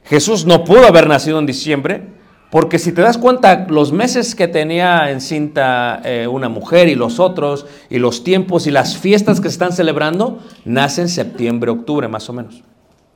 Jesús 0.04 0.44
no 0.46 0.64
pudo 0.64 0.86
haber 0.86 1.06
nacido 1.06 1.38
en 1.38 1.46
diciembre, 1.46 2.08
porque 2.52 2.78
si 2.78 2.92
te 2.92 3.00
das 3.00 3.16
cuenta, 3.16 3.64
los 3.70 3.92
meses 3.92 4.34
que 4.34 4.46
tenía 4.46 5.10
encinta 5.10 6.02
eh, 6.04 6.26
una 6.26 6.50
mujer 6.50 6.86
y 6.90 6.94
los 6.94 7.18
otros, 7.18 7.64
y 7.88 7.98
los 7.98 8.24
tiempos 8.24 8.66
y 8.66 8.70
las 8.70 8.98
fiestas 8.98 9.40
que 9.40 9.48
se 9.48 9.54
están 9.54 9.72
celebrando, 9.72 10.38
nacen 10.66 11.08
septiembre, 11.08 11.70
octubre 11.70 12.08
más 12.08 12.28
o 12.28 12.34
menos. 12.34 12.62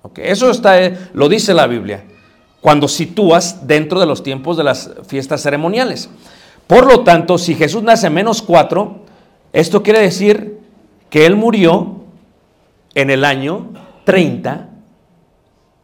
Ok, 0.01 0.21
Eso 0.21 0.51
está, 0.51 0.83
eh, 0.83 0.97
lo 1.13 1.29
dice 1.29 1.53
la 1.53 1.67
Biblia. 1.67 2.07
cuando 2.63 2.89
sitúas 2.89 3.67
dentro 3.67 4.01
de 4.01 4.07
los 4.07 4.23
tiempos 4.23 4.57
de 4.57 4.65
las 4.65 4.91
fiestas 5.07 5.43
ceremoniales. 5.43 6.09
Por 6.67 6.87
lo 6.87 7.05
tanto, 7.05 7.37
si 7.37 7.55
Jesús 7.55 7.83
nace 7.83 8.09
menos 8.09 8.41
4, 8.41 9.01
esto 9.53 9.83
quiere 9.83 10.01
decir 10.01 10.61
que 11.11 11.27
Él 11.27 11.37
murió 11.37 12.05
en 12.95 13.11
el 13.11 13.23
año 13.23 13.69
30 14.05 14.71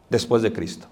después 0.09 0.41
de 0.41 0.51
Cristo. 0.51 0.87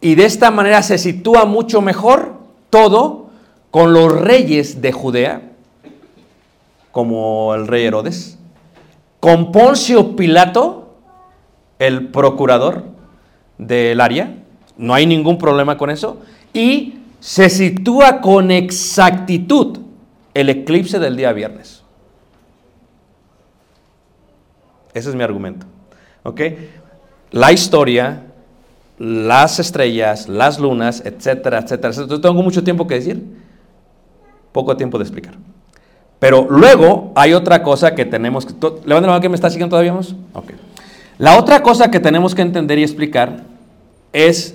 Y 0.00 0.14
de 0.14 0.24
esta 0.24 0.50
manera 0.50 0.82
se 0.82 0.98
sitúa 0.98 1.44
mucho 1.44 1.80
mejor 1.82 2.34
todo 2.70 3.30
con 3.70 3.92
los 3.92 4.12
reyes 4.12 4.80
de 4.80 4.92
Judea, 4.92 5.42
como 6.90 7.54
el 7.54 7.66
rey 7.66 7.84
Herodes, 7.84 8.38
con 9.20 9.52
Poncio 9.52 10.16
Pilato, 10.16 10.94
el 11.78 12.08
procurador 12.08 12.84
del 13.58 14.00
área, 14.00 14.34
no 14.76 14.94
hay 14.94 15.06
ningún 15.06 15.38
problema 15.38 15.76
con 15.76 15.90
eso, 15.90 16.18
y 16.52 16.94
se 17.20 17.50
sitúa 17.50 18.20
con 18.20 18.50
exactitud 18.50 19.78
el 20.32 20.48
eclipse 20.48 20.98
del 20.98 21.16
día 21.16 21.32
viernes. 21.32 21.82
Ese 24.94 25.10
es 25.10 25.14
mi 25.14 25.22
argumento. 25.22 25.66
¿Ok? 26.22 26.40
La 27.30 27.52
historia, 27.52 28.29
las 29.00 29.58
estrellas, 29.58 30.28
las 30.28 30.60
lunas, 30.60 31.02
etcétera, 31.06 31.60
etcétera. 31.60 31.88
etcétera. 31.88 32.20
Tengo 32.20 32.42
mucho 32.42 32.62
tiempo 32.62 32.86
que 32.86 32.96
decir, 32.96 33.24
poco 34.52 34.76
tiempo 34.76 34.98
de 34.98 35.04
explicar. 35.04 35.34
Pero 36.18 36.46
luego 36.50 37.10
hay 37.14 37.32
otra 37.32 37.62
cosa 37.62 37.94
que 37.94 38.04
tenemos 38.04 38.44
que... 38.44 38.52
Levanten 38.52 39.02
la 39.02 39.08
mano 39.08 39.20
que 39.22 39.30
me 39.30 39.36
está 39.36 39.48
siguiendo 39.48 39.70
todavía 39.70 39.94
más. 39.94 40.14
La 41.16 41.38
otra 41.38 41.62
cosa 41.62 41.90
que 41.90 41.98
tenemos 41.98 42.34
que 42.34 42.42
entender 42.42 42.78
y 42.78 42.82
explicar 42.82 43.44
es 44.12 44.54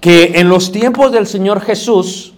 que 0.00 0.40
en 0.40 0.48
los 0.48 0.72
tiempos 0.72 1.12
del 1.12 1.26
Señor 1.26 1.60
Jesús 1.60 2.32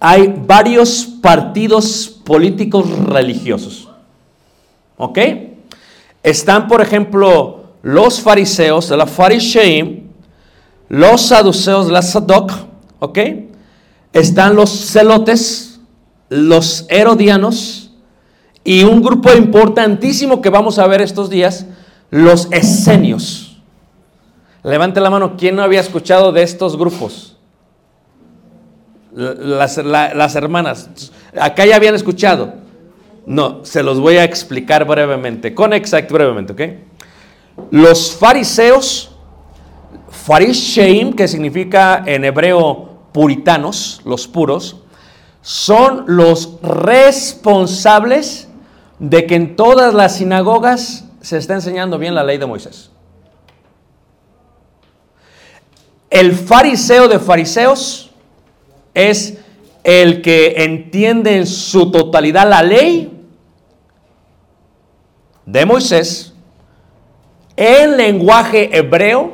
hay 0.00 0.34
varios 0.46 1.04
partidos 1.20 2.08
políticos 2.24 2.88
religiosos. 3.04 3.90
¿Ok? 4.96 5.18
Están, 6.22 6.66
por 6.66 6.80
ejemplo, 6.80 7.59
los 7.82 8.20
fariseos 8.20 8.88
de 8.88 8.96
la 8.96 9.06
Farisheim, 9.06 10.08
los 10.88 11.22
saduceos 11.22 11.86
de 11.86 11.92
la 11.92 12.02
Sadoc, 12.02 12.52
¿ok? 12.98 13.18
Están 14.12 14.56
los 14.56 14.70
celotes, 14.70 15.80
los 16.28 16.86
herodianos 16.88 17.92
y 18.64 18.84
un 18.84 19.02
grupo 19.02 19.32
importantísimo 19.32 20.42
que 20.42 20.50
vamos 20.50 20.78
a 20.78 20.86
ver 20.86 21.00
estos 21.00 21.30
días, 21.30 21.66
los 22.10 22.48
esenios. 22.50 23.62
Levante 24.62 25.00
la 25.00 25.10
mano, 25.10 25.36
¿quién 25.38 25.56
no 25.56 25.62
había 25.62 25.80
escuchado 25.80 26.32
de 26.32 26.42
estos 26.42 26.76
grupos? 26.76 27.36
Las, 29.12 29.78
la, 29.78 30.14
las 30.14 30.34
hermanas, 30.34 30.90
acá 31.40 31.66
ya 31.66 31.76
habían 31.76 31.94
escuchado. 31.94 32.54
No, 33.26 33.64
se 33.64 33.82
los 33.82 34.00
voy 34.00 34.16
a 34.16 34.24
explicar 34.24 34.84
brevemente, 34.86 35.54
con 35.54 35.72
exacto 35.72 36.14
brevemente, 36.14 36.52
¿ok? 36.52 36.89
Los 37.70 38.14
fariseos, 38.16 39.10
farisheim, 40.10 41.12
que 41.12 41.28
significa 41.28 42.02
en 42.06 42.24
hebreo 42.24 42.98
puritanos, 43.12 44.00
los 44.04 44.26
puros, 44.26 44.76
son 45.42 46.04
los 46.06 46.60
responsables 46.62 48.48
de 48.98 49.26
que 49.26 49.34
en 49.34 49.56
todas 49.56 49.94
las 49.94 50.16
sinagogas 50.16 51.04
se 51.20 51.38
está 51.38 51.54
enseñando 51.54 51.98
bien 51.98 52.14
la 52.14 52.24
ley 52.24 52.38
de 52.38 52.46
Moisés. 52.46 52.90
El 56.10 56.32
fariseo 56.32 57.08
de 57.08 57.18
fariseos 57.18 58.10
es 58.94 59.38
el 59.84 60.22
que 60.22 60.64
entiende 60.64 61.36
en 61.36 61.46
su 61.46 61.90
totalidad 61.90 62.48
la 62.48 62.62
ley 62.62 63.24
de 65.46 65.64
Moisés 65.64 66.29
en 67.60 67.98
lenguaje 67.98 68.74
hebreo 68.76 69.32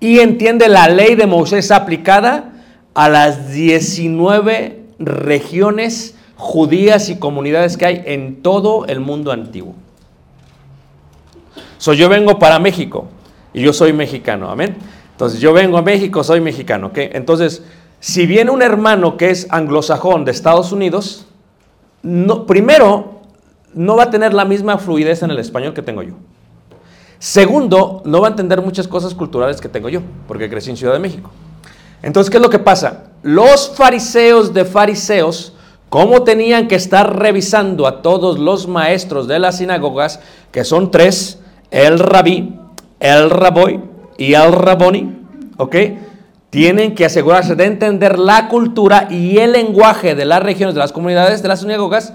y 0.00 0.18
entiende 0.18 0.68
la 0.68 0.86
ley 0.86 1.14
de 1.14 1.26
Moisés 1.26 1.70
aplicada 1.70 2.52
a 2.92 3.08
las 3.08 3.50
19 3.52 4.82
regiones 4.98 6.14
judías 6.36 7.08
y 7.08 7.18
comunidades 7.18 7.78
que 7.78 7.86
hay 7.86 8.02
en 8.04 8.42
todo 8.42 8.84
el 8.84 9.00
mundo 9.00 9.32
antiguo. 9.32 9.74
So, 11.78 11.94
yo 11.94 12.10
vengo 12.10 12.38
para 12.38 12.58
México 12.58 13.06
y 13.54 13.62
yo 13.62 13.72
soy 13.72 13.94
mexicano, 13.94 14.50
amén. 14.50 14.76
Entonces 15.12 15.40
yo 15.40 15.54
vengo 15.54 15.78
a 15.78 15.82
México, 15.82 16.22
soy 16.22 16.42
mexicano, 16.42 16.88
¿ok? 16.88 16.98
Entonces, 16.98 17.62
si 17.98 18.26
viene 18.26 18.50
un 18.50 18.60
hermano 18.60 19.16
que 19.16 19.30
es 19.30 19.46
anglosajón 19.48 20.26
de 20.26 20.32
Estados 20.32 20.70
Unidos, 20.70 21.26
no, 22.02 22.44
primero, 22.44 23.15
no 23.76 23.94
va 23.94 24.04
a 24.04 24.10
tener 24.10 24.34
la 24.34 24.44
misma 24.44 24.78
fluidez 24.78 25.22
en 25.22 25.30
el 25.30 25.38
español 25.38 25.74
que 25.74 25.82
tengo 25.82 26.02
yo. 26.02 26.14
Segundo, 27.18 28.02
no 28.04 28.20
va 28.20 28.28
a 28.28 28.30
entender 28.30 28.60
muchas 28.62 28.88
cosas 28.88 29.14
culturales 29.14 29.60
que 29.60 29.68
tengo 29.68 29.88
yo, 29.88 30.00
porque 30.26 30.50
crecí 30.50 30.70
en 30.70 30.76
Ciudad 30.76 30.94
de 30.94 30.98
México. 30.98 31.30
Entonces, 32.02 32.30
¿qué 32.30 32.38
es 32.38 32.42
lo 32.42 32.50
que 32.50 32.58
pasa? 32.58 33.04
Los 33.22 33.70
fariseos 33.74 34.52
de 34.54 34.64
fariseos, 34.64 35.52
¿cómo 35.88 36.24
tenían 36.24 36.68
que 36.68 36.74
estar 36.74 37.18
revisando 37.18 37.86
a 37.86 38.02
todos 38.02 38.38
los 38.38 38.66
maestros 38.66 39.28
de 39.28 39.38
las 39.38 39.58
sinagogas, 39.58 40.20
que 40.52 40.64
son 40.64 40.90
tres, 40.90 41.38
el 41.70 41.98
rabí, 41.98 42.58
el 42.98 43.28
raboy 43.28 43.80
y 44.16 44.34
el 44.34 44.52
raboni, 44.52 45.18
¿ok? 45.58 45.76
Tienen 46.48 46.94
que 46.94 47.04
asegurarse 47.04 47.54
de 47.56 47.64
entender 47.64 48.18
la 48.18 48.48
cultura 48.48 49.08
y 49.10 49.38
el 49.38 49.52
lenguaje 49.52 50.14
de 50.14 50.24
las 50.24 50.42
regiones, 50.42 50.74
de 50.74 50.80
las 50.80 50.92
comunidades, 50.92 51.42
de 51.42 51.48
las 51.48 51.60
sinagogas, 51.60 52.14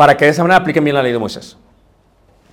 para 0.00 0.16
que 0.16 0.24
de 0.24 0.30
esa 0.30 0.40
manera 0.42 0.56
apliquen 0.56 0.82
bien 0.82 0.96
la 0.96 1.02
ley 1.02 1.12
de 1.12 1.18
Moisés. 1.18 1.58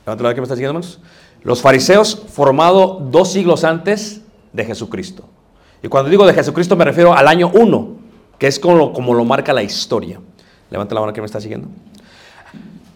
La 0.05 0.17
que 0.17 0.41
me 0.41 0.43
está 0.43 0.55
siguiendo, 0.55 0.77
hermanos. 0.77 0.99
Los 1.43 1.61
fariseos, 1.61 2.23
formado 2.27 2.99
dos 3.09 3.31
siglos 3.31 3.63
antes 3.63 4.19
de 4.51 4.65
Jesucristo. 4.65 5.23
Y 5.81 5.87
cuando 5.87 6.09
digo 6.09 6.27
de 6.27 6.33
Jesucristo 6.33 6.75
me 6.75 6.83
refiero 6.83 7.13
al 7.13 7.25
año 7.25 7.49
1, 7.53 7.95
que 8.37 8.47
es 8.47 8.59
como, 8.59 9.13
lo 9.13 9.23
marca 9.23 9.53
la 9.53 9.63
historia. 9.63 10.19
Levanta 10.69 10.93
la 10.93 10.99
mano 10.99 11.13
que 11.13 11.21
me 11.21 11.25
está 11.25 11.39
siguiendo. 11.39 11.69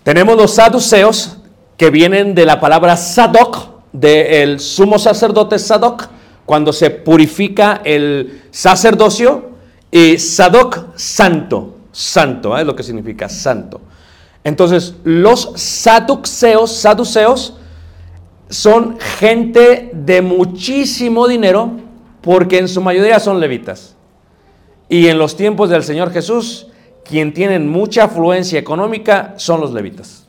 Tenemos 0.04 0.36
los 0.36 0.52
saduceos, 0.52 1.38
que 1.78 1.90
vienen 1.90 2.36
de 2.36 2.46
la 2.46 2.60
palabra 2.60 2.98
Sadoc, 2.98 3.70
del 3.94 4.60
sumo 4.60 5.00
sacerdote 5.00 5.60
Sadoc, 5.60 6.10
cuando 6.46 6.74
se 6.74 6.90
purifica 6.90 7.80
el 7.86 8.42
sacerdocio, 8.52 9.52
y 9.90 10.20
Sadoc, 10.20 10.98
santo, 10.98 11.78
santo, 11.94 12.58
¿eh? 12.58 12.60
es 12.60 12.68
lo 12.68 12.76
que 12.76 12.84
significa 12.84 13.30
santo. 13.30 13.80
Entonces, 14.44 14.96
los 15.04 15.54
saduceos, 15.56 16.72
saduceos, 16.72 17.58
son 18.50 18.98
gente 19.00 19.92
de 19.94 20.22
muchísimo 20.22 21.28
dinero, 21.28 21.72
porque 22.22 22.60
en 22.60 22.68
su 22.68 22.82
mayoría 22.82 23.20
son 23.20 23.40
levitas. 23.40 23.96
Y 24.90 25.08
en 25.08 25.18
los 25.18 25.38
tiempos 25.38 25.70
del 25.70 25.84
Señor 25.84 26.12
Jesús, 26.12 26.68
quien 27.06 27.34
tienen 27.34 27.70
mucha 27.70 28.06
afluencia 28.06 28.60
económica 28.60 29.34
son 29.38 29.62
los 29.62 29.72
levitas. 29.74 30.28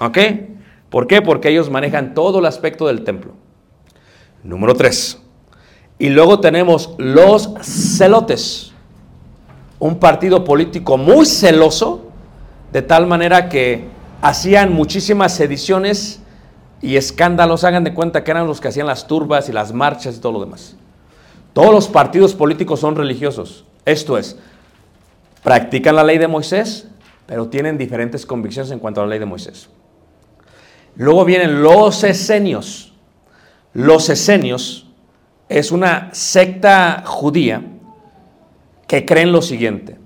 ¿Ok? 0.00 0.18
¿Por 0.90 1.06
qué? 1.06 1.22
Porque 1.22 1.48
ellos 1.48 1.70
manejan 1.70 2.12
todo 2.12 2.40
el 2.40 2.46
aspecto 2.46 2.86
del 2.86 3.04
templo. 3.04 3.32
Número 4.42 4.74
3. 4.74 5.18
Y 5.98 6.10
luego 6.10 6.40
tenemos 6.40 6.90
los 6.98 7.54
celotes, 7.62 8.72
un 9.78 9.98
partido 9.98 10.44
político 10.44 10.98
muy 10.98 11.24
celoso, 11.24 12.01
de 12.72 12.82
tal 12.82 13.06
manera 13.06 13.48
que 13.48 13.84
hacían 14.22 14.72
muchísimas 14.72 15.34
sediciones 15.34 16.20
y 16.80 16.96
escándalos, 16.96 17.64
hagan 17.64 17.84
de 17.84 17.94
cuenta 17.94 18.24
que 18.24 18.30
eran 18.30 18.46
los 18.46 18.60
que 18.60 18.68
hacían 18.68 18.86
las 18.86 19.06
turbas 19.06 19.48
y 19.48 19.52
las 19.52 19.72
marchas 19.72 20.16
y 20.16 20.20
todo 20.20 20.32
lo 20.32 20.40
demás. 20.40 20.76
Todos 21.52 21.72
los 21.72 21.88
partidos 21.88 22.34
políticos 22.34 22.80
son 22.80 22.96
religiosos. 22.96 23.64
Esto 23.84 24.16
es, 24.16 24.38
practican 25.42 25.94
la 25.96 26.02
ley 26.02 26.18
de 26.18 26.28
Moisés, 26.28 26.88
pero 27.26 27.48
tienen 27.48 27.76
diferentes 27.76 28.24
convicciones 28.24 28.70
en 28.70 28.78
cuanto 28.78 29.00
a 29.00 29.04
la 29.04 29.10
ley 29.10 29.18
de 29.18 29.26
Moisés. 29.26 29.68
Luego 30.96 31.24
vienen 31.24 31.62
los 31.62 32.04
esenios. 32.04 32.94
Los 33.74 34.08
esenios 34.08 34.86
es 35.48 35.72
una 35.72 36.10
secta 36.12 37.02
judía 37.06 37.62
que 38.86 39.04
creen 39.04 39.32
lo 39.32 39.42
siguiente. 39.42 40.01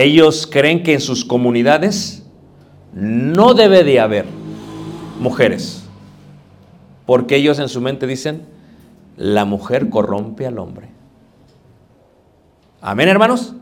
Ellos 0.00 0.48
creen 0.50 0.82
que 0.82 0.94
en 0.94 1.00
sus 1.02 1.26
comunidades 1.26 2.22
no 2.94 3.52
debe 3.52 3.84
de 3.84 4.00
haber 4.00 4.24
mujeres, 5.20 5.84
porque 7.04 7.36
ellos 7.36 7.58
en 7.58 7.68
su 7.68 7.82
mente 7.82 8.06
dicen, 8.06 8.46
la 9.18 9.44
mujer 9.44 9.90
corrompe 9.90 10.46
al 10.46 10.58
hombre. 10.58 10.88
Amén, 12.80 13.10
hermanos. 13.10 13.54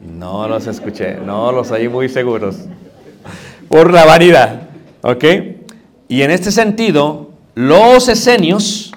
No 0.00 0.48
los 0.48 0.66
escuché, 0.66 1.14
no 1.24 1.52
los 1.52 1.70
oí 1.70 1.88
muy 1.88 2.08
seguros. 2.08 2.56
Por 3.68 3.92
la 3.92 4.04
vanidad, 4.04 4.62
¿ok? 5.02 5.24
Y 6.08 6.22
en 6.22 6.32
este 6.32 6.50
sentido, 6.50 7.30
los 7.54 8.08
esenios 8.08 8.92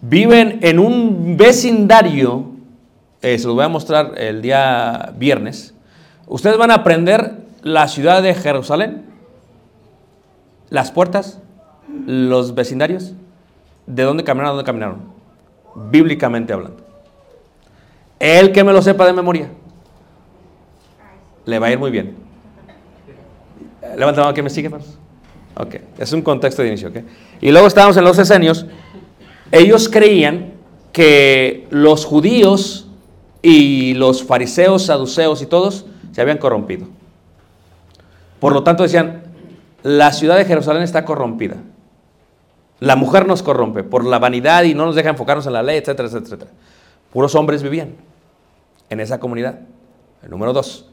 viven 0.00 0.58
en 0.62 0.80
un 0.80 1.36
vecindario, 1.36 2.51
eh, 3.22 3.38
se 3.38 3.46
los 3.46 3.54
voy 3.54 3.64
a 3.64 3.68
mostrar 3.68 4.14
el 4.16 4.42
día 4.42 5.12
viernes. 5.16 5.74
Ustedes 6.26 6.58
van 6.58 6.70
a 6.70 6.74
aprender 6.74 7.36
la 7.62 7.86
ciudad 7.88 8.22
de 8.22 8.34
Jerusalén, 8.34 9.04
las 10.70 10.90
puertas, 10.90 11.40
los 12.06 12.54
vecindarios, 12.54 13.14
de 13.86 14.02
dónde 14.02 14.24
caminaron 14.24 14.56
dónde 14.56 14.66
caminaron, 14.66 15.02
bíblicamente 15.90 16.52
hablando. 16.52 16.78
El 18.18 18.52
que 18.52 18.64
me 18.64 18.72
lo 18.72 18.82
sepa 18.82 19.06
de 19.06 19.12
memoria, 19.12 19.50
le 21.44 21.58
va 21.58 21.68
a 21.68 21.72
ir 21.72 21.78
muy 21.78 21.90
bien. 21.90 22.16
Levanta 23.96 24.20
la 24.20 24.26
mano 24.26 24.34
que 24.34 24.42
me 24.42 24.50
sigue, 24.50 24.66
hermanos. 24.66 24.98
Ok, 25.56 25.76
es 25.98 26.12
un 26.12 26.22
contexto 26.22 26.62
de 26.62 26.68
inicio, 26.68 26.88
ok. 26.88 26.96
Y 27.40 27.50
luego 27.50 27.66
estábamos 27.66 27.96
en 27.96 28.04
los 28.04 28.18
esenios. 28.18 28.66
Ellos 29.50 29.88
creían 29.88 30.54
que 30.92 31.66
los 31.70 32.04
judíos 32.04 32.88
y 33.42 33.94
los 33.94 34.22
fariseos, 34.24 34.86
saduceos 34.86 35.42
y 35.42 35.46
todos 35.46 35.84
se 36.12 36.20
habían 36.20 36.38
corrompido. 36.38 36.86
Por 38.38 38.52
lo 38.52 38.62
tanto 38.62 38.84
decían, 38.84 39.24
la 39.82 40.12
ciudad 40.12 40.36
de 40.36 40.44
Jerusalén 40.44 40.82
está 40.82 41.04
corrompida. 41.04 41.56
La 42.78 42.96
mujer 42.96 43.26
nos 43.26 43.42
corrompe 43.42 43.84
por 43.84 44.04
la 44.04 44.18
vanidad 44.18 44.62
y 44.64 44.74
no 44.74 44.86
nos 44.86 44.94
deja 44.94 45.10
enfocarnos 45.10 45.46
en 45.46 45.52
la 45.52 45.62
ley, 45.62 45.78
etcétera, 45.78 46.08
etcétera. 46.08 46.50
Puros 47.12 47.34
hombres 47.34 47.62
vivían 47.62 47.94
en 48.90 49.00
esa 49.00 49.20
comunidad. 49.20 49.60
El 50.22 50.30
número 50.30 50.52
dos. 50.52 50.86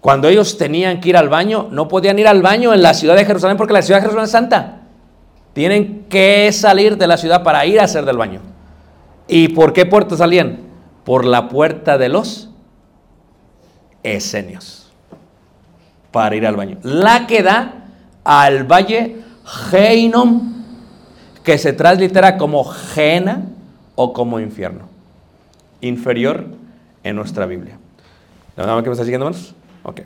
Cuando 0.00 0.28
ellos 0.28 0.58
tenían 0.58 1.00
que 1.00 1.08
ir 1.08 1.16
al 1.16 1.28
baño, 1.28 1.68
no 1.70 1.88
podían 1.88 2.18
ir 2.18 2.28
al 2.28 2.42
baño 2.42 2.72
en 2.72 2.82
la 2.82 2.94
ciudad 2.94 3.16
de 3.16 3.24
Jerusalén 3.24 3.56
porque 3.56 3.72
la 3.72 3.82
ciudad 3.82 3.98
de 3.98 4.02
Jerusalén 4.02 4.24
es 4.26 4.30
santa. 4.30 4.82
Tienen 5.54 6.06
que 6.08 6.52
salir 6.52 6.96
de 6.96 7.08
la 7.08 7.16
ciudad 7.16 7.42
para 7.42 7.66
ir 7.66 7.80
a 7.80 7.84
hacer 7.84 8.04
del 8.04 8.16
baño. 8.16 8.40
¿Y 9.26 9.48
por 9.48 9.72
qué 9.72 9.86
puerta 9.86 10.16
salían? 10.16 10.67
Por 11.08 11.24
la 11.24 11.48
puerta 11.48 11.96
de 11.96 12.10
los 12.10 12.50
esenios. 14.02 14.92
Para 16.12 16.36
ir 16.36 16.46
al 16.46 16.54
baño. 16.54 16.76
La 16.82 17.26
que 17.26 17.42
da 17.42 17.86
al 18.24 18.70
valle 18.70 19.16
Heinom, 19.72 20.64
que 21.42 21.56
se 21.56 21.72
translitera 21.72 22.36
como 22.36 22.62
Jena 22.62 23.46
o 23.94 24.12
como 24.12 24.38
infierno. 24.38 24.84
Inferior 25.80 26.44
en 27.02 27.16
nuestra 27.16 27.46
Biblia. 27.46 27.78
¿La 28.54 28.66
que 28.82 28.90
me 28.90 28.92
está 28.92 29.04
siguiendo, 29.04 29.28
hermanos? 29.28 29.54
Ok. 29.84 30.02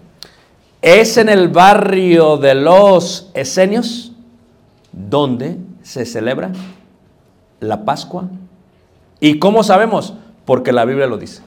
Es 0.80 1.16
en 1.16 1.28
el 1.28 1.48
barrio 1.48 2.36
de 2.36 2.54
los 2.54 3.28
Esenios 3.34 4.12
donde 4.92 5.58
se 5.82 6.06
celebra 6.06 6.52
la 7.58 7.84
Pascua. 7.84 8.28
¿Y 9.18 9.40
cómo 9.40 9.64
sabemos? 9.64 10.14
Porque 10.44 10.72
la 10.72 10.85
Biblia 10.85 11.07
lo 11.07 11.18
dice. 11.18 11.42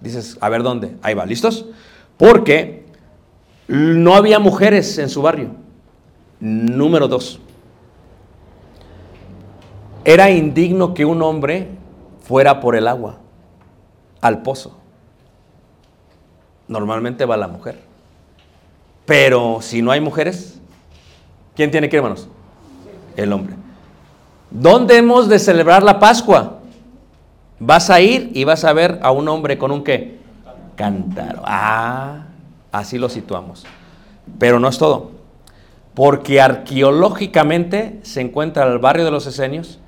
Dices, 0.00 0.36
a 0.40 0.48
ver 0.48 0.62
dónde. 0.62 0.96
Ahí 1.02 1.14
va, 1.14 1.24
¿listos? 1.26 1.66
Porque 2.16 2.84
no 3.68 4.14
había 4.14 4.38
mujeres 4.38 4.98
en 4.98 5.08
su 5.08 5.22
barrio. 5.22 5.50
Número 6.40 7.08
dos. 7.08 7.40
Era 10.04 10.30
indigno 10.30 10.94
que 10.94 11.04
un 11.04 11.22
hombre 11.22 11.68
fuera 12.24 12.60
por 12.60 12.74
el 12.74 12.88
agua 12.88 13.18
al 14.20 14.42
pozo. 14.42 14.76
Normalmente 16.66 17.24
va 17.24 17.36
la 17.36 17.48
mujer. 17.48 17.78
Pero 19.06 19.58
si 19.60 19.82
no 19.82 19.90
hay 19.90 20.00
mujeres, 20.00 20.60
¿quién 21.54 21.70
tiene 21.70 21.88
que 21.88 21.96
ir, 21.96 21.98
hermanos? 21.98 22.28
El 23.16 23.32
hombre. 23.32 23.54
¿Dónde 24.50 24.96
hemos 24.96 25.28
de 25.28 25.38
celebrar 25.38 25.82
la 25.82 25.98
Pascua? 25.98 26.61
Vas 27.58 27.90
a 27.90 28.00
ir 28.00 28.30
y 28.34 28.44
vas 28.44 28.64
a 28.64 28.72
ver 28.72 28.98
a 29.02 29.10
un 29.12 29.28
hombre 29.28 29.58
con 29.58 29.70
un 29.70 29.84
qué? 29.84 30.18
Cántaro. 30.76 31.42
Ah, 31.44 32.26
así 32.72 32.98
lo 32.98 33.08
situamos. 33.08 33.64
Pero 34.38 34.58
no 34.58 34.68
es 34.68 34.78
todo. 34.78 35.12
Porque 35.94 36.40
arqueológicamente 36.40 38.00
se 38.02 38.20
encuentra 38.20 38.66
el 38.66 38.78
barrio 38.78 39.04
de 39.04 39.10
los 39.10 39.26
esenios 39.26 39.78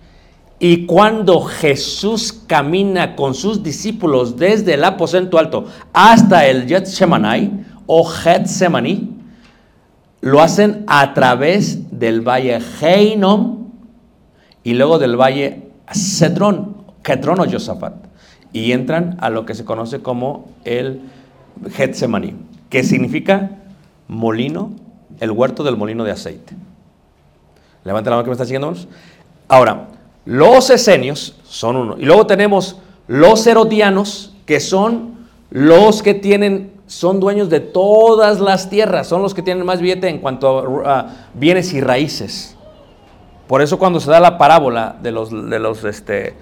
y 0.58 0.86
cuando 0.86 1.42
Jesús 1.42 2.32
camina 2.32 3.16
con 3.16 3.34
sus 3.34 3.62
discípulos 3.62 4.36
desde 4.36 4.74
el 4.74 4.84
aposento 4.84 5.38
alto 5.38 5.66
hasta 5.92 6.46
el 6.46 6.66
Gethsemane 6.68 7.64
o 7.86 8.04
Getsemaní, 8.04 9.10
lo 10.20 10.40
hacen 10.40 10.84
a 10.86 11.12
través 11.12 11.98
del 11.98 12.26
valle 12.26 12.58
Heinom 12.80 13.72
y 14.62 14.74
luego 14.74 14.98
del 14.98 15.20
valle 15.20 15.70
Cedrón, 15.92 16.76
Kedron 17.04 17.38
o 17.38 17.44
Josafat, 17.48 17.94
y 18.52 18.72
entran 18.72 19.16
a 19.20 19.30
lo 19.30 19.46
que 19.46 19.54
se 19.54 19.64
conoce 19.64 20.00
como 20.00 20.48
el 20.64 21.02
Getsemaní, 21.70 22.34
que 22.70 22.82
significa 22.82 23.50
molino, 24.08 24.72
el 25.20 25.30
huerto 25.30 25.62
del 25.62 25.76
molino 25.76 26.02
de 26.02 26.10
aceite. 26.10 26.56
Levanta 27.84 28.10
la 28.10 28.16
mano 28.16 28.24
que 28.24 28.30
me 28.30 28.34
está 28.34 28.46
siguiendo. 28.46 28.74
Ahora, 29.46 29.88
los 30.24 30.70
esenios 30.70 31.36
son 31.44 31.76
uno. 31.76 31.96
Y 31.98 32.06
luego 32.06 32.26
tenemos 32.26 32.78
los 33.06 33.46
herodianos, 33.46 34.34
que 34.46 34.58
son 34.58 35.26
los 35.50 36.02
que 36.02 36.14
tienen, 36.14 36.72
son 36.86 37.20
dueños 37.20 37.50
de 37.50 37.60
todas 37.60 38.40
las 38.40 38.70
tierras, 38.70 39.06
son 39.06 39.22
los 39.22 39.34
que 39.34 39.42
tienen 39.42 39.66
más 39.66 39.80
billete 39.80 40.08
en 40.08 40.18
cuanto 40.18 40.82
a 40.86 41.10
bienes 41.34 41.72
y 41.74 41.80
raíces. 41.80 42.56
Por 43.46 43.60
eso 43.60 43.78
cuando 43.78 44.00
se 44.00 44.10
da 44.10 44.20
la 44.20 44.38
parábola 44.38 44.96
de 45.02 45.12
los, 45.12 45.30
de 45.30 45.58
los, 45.58 45.84
este, 45.84 46.34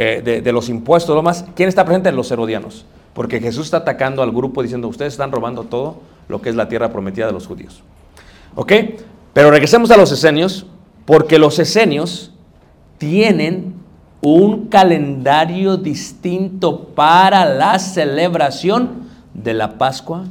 eh, 0.00 0.40
de, 0.44 0.52
los 0.52 0.68
impuestos, 0.68 1.12
lo 1.16 1.24
más, 1.24 1.44
¿quién 1.56 1.68
está 1.68 1.84
presente? 1.84 2.12
Los 2.12 2.30
herodianos. 2.30 2.86
Porque 3.14 3.40
Jesús 3.40 3.64
está 3.64 3.78
atacando 3.78 4.22
al 4.22 4.30
grupo 4.30 4.62
diciendo, 4.62 4.86
ustedes 4.86 5.12
están 5.12 5.32
robando 5.32 5.64
todo 5.64 6.02
lo 6.28 6.40
que 6.40 6.50
es 6.50 6.54
la 6.54 6.68
tierra 6.68 6.92
prometida 6.92 7.26
de 7.26 7.32
los 7.32 7.48
judíos. 7.48 7.82
¿Ok? 8.54 8.72
Pero 9.32 9.50
regresemos 9.50 9.90
a 9.90 9.96
los 9.96 10.12
esenios, 10.12 10.66
porque 11.04 11.36
los 11.40 11.58
esenios 11.58 12.32
tienen 12.98 13.74
un 14.20 14.68
calendario 14.68 15.76
distinto 15.76 16.90
para 16.94 17.44
la 17.44 17.80
celebración 17.80 19.08
de 19.34 19.52
la 19.52 19.78
Pascua 19.78 20.26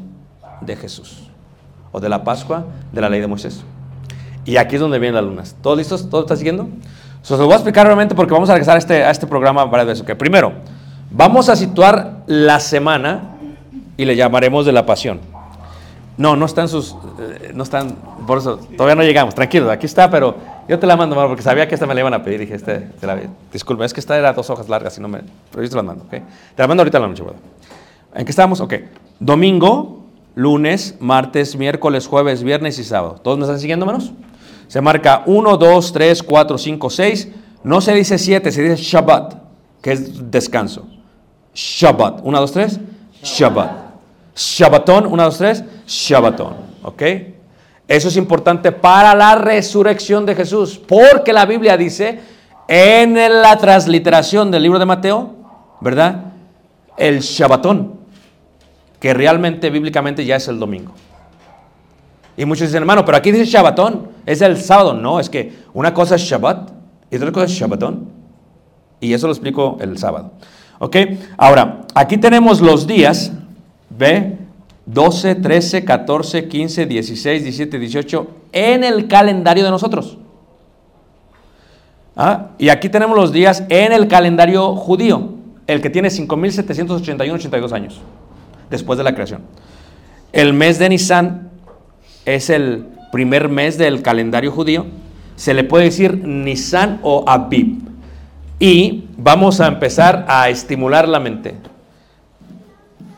de 0.62 0.78
Jesús 0.78 1.24
o 1.92 2.00
de 2.00 2.08
la 2.08 2.24
Pascua 2.24 2.68
de 2.94 3.02
la 3.02 3.10
ley 3.10 3.20
de 3.20 3.28
Moisés. 3.28 3.66
Y 4.46 4.56
aquí 4.56 4.76
es 4.76 4.82
donde 4.82 4.98
vienen 4.98 5.16
las 5.16 5.26
lunas. 5.26 5.58
¿Todos 5.62 5.78
listos? 5.78 6.10
¿Todo 6.10 6.22
está 6.22 6.38
siguiendo? 6.38 6.70
Se 7.28 7.36
los 7.36 7.46
voy 7.46 7.52
a 7.52 7.56
explicar 7.58 7.86
brevemente 7.86 8.16
porque 8.16 8.32
vamos 8.32 8.50
a 8.50 8.54
regresar 8.54 8.76
a 8.76 8.80
este, 8.80 9.04
a 9.04 9.12
este 9.12 9.28
programa 9.28 9.66
varias 9.66 9.88
veces. 9.88 10.04
Okay, 10.04 10.16
primero, 10.16 10.54
vamos 11.12 11.50
a 11.50 11.58
situar 11.58 12.24
la 12.26 12.62
semana 12.62 13.36
y 13.98 14.06
le 14.06 14.16
llamaremos 14.16 14.66
de 14.66 14.72
la 14.72 14.86
pasión. 14.86 15.20
No, 16.16 16.38
no 16.38 16.46
están 16.46 16.70
sus, 16.70 16.96
eh, 17.20 17.52
no 17.54 17.64
están, 17.64 17.98
por 18.26 18.38
eso 18.38 18.56
todavía 18.78 18.96
no 18.96 19.04
llegamos, 19.04 19.36
tranquilo, 19.36 19.70
aquí 19.70 19.86
está, 19.86 20.10
pero 20.10 20.38
yo 20.70 20.80
te 20.80 20.88
la 20.88 20.96
mando, 20.96 21.18
mano, 21.18 21.28
porque 21.28 21.44
sabía 21.44 21.68
que 21.68 21.76
esta 21.76 21.86
me 21.86 21.94
la 21.94 22.00
iban 22.00 22.14
a 22.14 22.24
pedir, 22.24 22.40
dije, 22.40 22.56
este, 22.56 22.80
te 22.80 23.06
la, 23.06 23.20
disculpa, 23.52 23.84
es 23.84 23.94
que 23.94 24.00
esta 24.00 24.18
era 24.18 24.32
dos 24.32 24.50
hojas 24.50 24.70
largas, 24.70 24.98
y 24.98 25.02
no 25.02 25.10
me, 25.10 25.20
pero 25.52 25.64
yo 25.64 25.70
te 25.70 25.76
la 25.76 25.84
mando, 25.84 26.06
¿ok? 26.06 26.12
Te 26.12 26.24
la 26.64 26.68
mando 26.68 26.82
ahorita 26.82 26.98
en 26.98 27.02
la 27.02 27.08
noche, 27.10 27.24
¿verdad? 27.24 27.40
¿En 28.16 28.24
qué 28.24 28.32
estamos? 28.32 28.62
Ok, 28.62 28.74
domingo, 29.20 30.06
lunes, 30.34 30.96
martes, 31.02 31.58
miércoles, 31.58 32.08
jueves, 32.08 32.42
viernes 32.42 32.80
y 32.80 32.86
sábado. 32.86 33.20
¿Todos 33.22 33.38
me 33.38 33.44
están 33.44 33.60
siguiendo, 33.60 33.86
menos? 33.86 34.14
Se 34.68 34.82
marca 34.82 35.24
1, 35.26 35.58
2, 35.58 35.94
3, 35.94 36.24
4, 36.24 36.58
5, 36.58 36.90
6, 36.90 37.28
no 37.64 37.82
se 37.82 37.94
dice 37.94 38.18
7, 38.18 38.52
se 38.52 38.62
dice 38.62 38.76
Shabbat, 38.76 39.36
que 39.82 39.92
es 39.92 40.32
descanso. 40.32 40.88
Shabbat, 41.54 42.22
1, 42.24 42.40
2, 42.40 42.52
3, 42.52 42.80
Shabbat. 43.24 43.72
Shabbatón, 44.36 45.08
1, 45.08 45.24
2, 45.24 45.38
3, 45.38 45.64
Shabbatón. 45.88 46.54
¿Ok? 46.84 47.02
Eso 47.88 48.10
es 48.10 48.18
importante 48.18 48.72
para 48.72 49.16
la 49.16 49.36
resurrección 49.36 50.26
de 50.26 50.36
Jesús, 50.36 50.78
porque 50.78 51.32
la 51.32 51.46
Biblia 51.46 51.78
dice 51.78 52.20
en 52.68 53.14
la 53.16 53.58
transliteración 53.58 54.52
del 54.52 54.64
libro 54.64 54.78
de 54.78 54.86
Mateo, 54.86 55.36
¿verdad? 55.80 56.26
El 56.98 57.22
Shabbatón, 57.22 57.94
que 59.00 59.14
realmente 59.14 59.70
bíblicamente 59.70 60.26
ya 60.26 60.36
es 60.36 60.48
el 60.50 60.60
domingo. 60.60 60.94
Y 62.38 62.46
muchos 62.46 62.68
dicen, 62.68 62.84
hermano, 62.84 63.04
pero 63.04 63.18
aquí 63.18 63.32
dice 63.32 63.46
Shabbatón, 63.46 64.10
es 64.26 64.42
el 64.42 64.58
sábado. 64.58 64.94
No, 64.94 65.20
es 65.20 65.30
que 65.30 65.52
una 65.74 65.94
cosa 65.94 66.16
es 66.16 66.22
Shabbat 66.22 66.70
y 67.10 67.16
otra 67.16 67.32
cosa 67.32 67.46
es 67.46 67.52
Shabbatón. 67.52 68.10
Y 69.00 69.14
eso 69.14 69.26
lo 69.26 69.34
explico 69.34 69.78
el 69.82 69.98
sábado. 69.98 70.34
¿Ok? 70.80 70.96
Ahora, 71.36 71.82
aquí 71.96 72.18
tenemos 72.18 72.62
los 72.62 72.86
días, 72.86 73.32
¿ve? 73.90 74.38
12, 74.86 75.36
13, 75.36 75.84
14, 75.84 76.48
15, 76.48 76.86
16, 76.86 77.44
17, 77.44 77.80
18 77.80 78.28
en 78.54 78.84
el 78.84 79.08
calendario 79.08 79.64
de 79.66 79.72
nosotros. 79.72 80.18
¿Ah? 82.16 82.52
Y 82.58 82.70
aquí 82.70 82.90
tenemos 82.90 83.16
los 83.16 83.32
días 83.32 83.64
en 83.70 83.92
el 83.92 84.08
calendario 84.08 84.76
judío, 84.76 85.34
el 85.68 85.82
que 85.82 85.90
tiene 85.90 86.10
5.781, 86.10 87.34
82 87.34 87.74
años 87.74 88.02
después 88.70 88.98
de 88.98 89.04
la 89.04 89.14
creación. 89.14 89.42
El 90.32 90.54
mes 90.54 90.80
de 90.80 90.90
Nisan 90.90 91.47
es 92.28 92.50
el 92.50 92.86
primer 93.12 93.48
mes 93.48 93.78
del 93.78 94.02
calendario 94.02 94.52
judío, 94.52 94.86
se 95.38 95.54
le 95.54 95.64
puede 95.64 95.86
decir 95.86 96.28
Nisan 96.28 97.00
o 97.02 97.24
Abib. 97.26 97.80
Y 98.60 99.06
vamos 99.18 99.62
a 99.62 99.68
empezar 99.68 100.26
a 100.28 100.50
estimular 100.50 101.08
la 101.08 101.20
mente. 101.20 101.56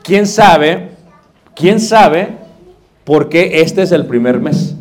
¿Quién 0.03 0.27
sabe? 0.27 0.91
¿Quién 1.55 1.79
sabe 1.79 2.37
por 3.03 3.29
qué 3.29 3.61
este 3.61 3.81
es 3.81 3.91
el 3.91 4.05
primer 4.05 4.39
mes? 4.39 4.75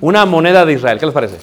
Una 0.00 0.26
moneda 0.26 0.66
de 0.66 0.74
Israel, 0.74 0.98
¿qué 0.98 1.06
les 1.06 1.14
parece? 1.14 1.38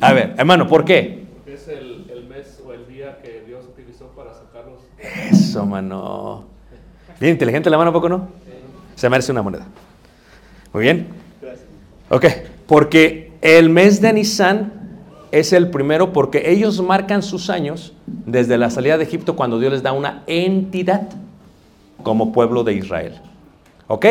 A 0.00 0.12
ver, 0.12 0.34
hermano, 0.36 0.68
¿por 0.68 0.84
qué? 0.84 1.26
Porque 1.34 1.54
es 1.54 1.68
el, 1.68 2.06
el 2.10 2.24
mes 2.28 2.60
o 2.64 2.72
el 2.72 2.86
día 2.86 3.18
que 3.22 3.42
Dios 3.46 3.64
utilizó 3.64 4.08
para 4.08 4.34
sacarlos. 4.34 4.82
Eso, 5.48 5.64
mano. 5.64 6.44
Bien 7.18 7.32
inteligente 7.32 7.70
la 7.70 7.78
mano, 7.78 7.88
¿a 7.88 7.92
poco 7.94 8.08
no? 8.08 8.28
Se 8.94 9.08
merece 9.08 9.32
una 9.32 9.40
moneda. 9.40 9.66
Muy 10.74 10.82
bien. 10.82 11.06
Ok, 12.10 12.26
porque 12.66 13.32
el 13.40 13.70
mes 13.70 14.02
de 14.02 14.12
Nisan 14.12 14.72
es 15.32 15.54
el 15.54 15.70
primero 15.70 16.12
porque 16.12 16.50
ellos 16.50 16.82
marcan 16.82 17.22
sus 17.22 17.48
años 17.48 17.94
desde 18.06 18.58
la 18.58 18.68
salida 18.68 18.98
de 18.98 19.04
Egipto 19.04 19.36
cuando 19.36 19.58
Dios 19.58 19.72
les 19.72 19.82
da 19.82 19.92
una 19.92 20.22
entidad 20.26 21.08
como 22.02 22.30
pueblo 22.32 22.62
de 22.62 22.74
Israel. 22.74 23.14
¿Ok? 23.86 24.04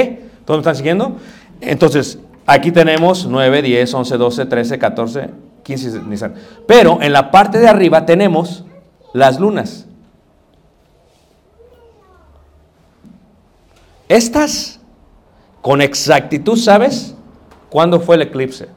¿Todos 0.45 0.57
me 0.57 0.61
están 0.61 0.75
siguiendo? 0.75 1.17
Entonces, 1.61 2.17
aquí 2.47 2.71
tenemos 2.71 3.27
9, 3.27 3.61
10, 3.61 3.93
11, 3.93 4.17
12, 4.17 4.45
13, 4.47 4.79
14, 4.79 5.29
15 5.61 6.01
Nisan. 6.07 6.33
Pero 6.65 6.99
en 6.99 7.13
la 7.13 7.29
parte 7.29 7.59
de 7.59 7.67
arriba 7.67 8.07
tenemos 8.07 8.63
las 9.13 9.39
lunas. 9.39 9.86
Estas, 14.07 14.79
con 15.61 15.81
exactitud, 15.81 16.57
¿sabes 16.57 17.15
cuándo 17.69 17.99
fue 17.99 18.15
el 18.15 18.23
eclipse? 18.23 18.67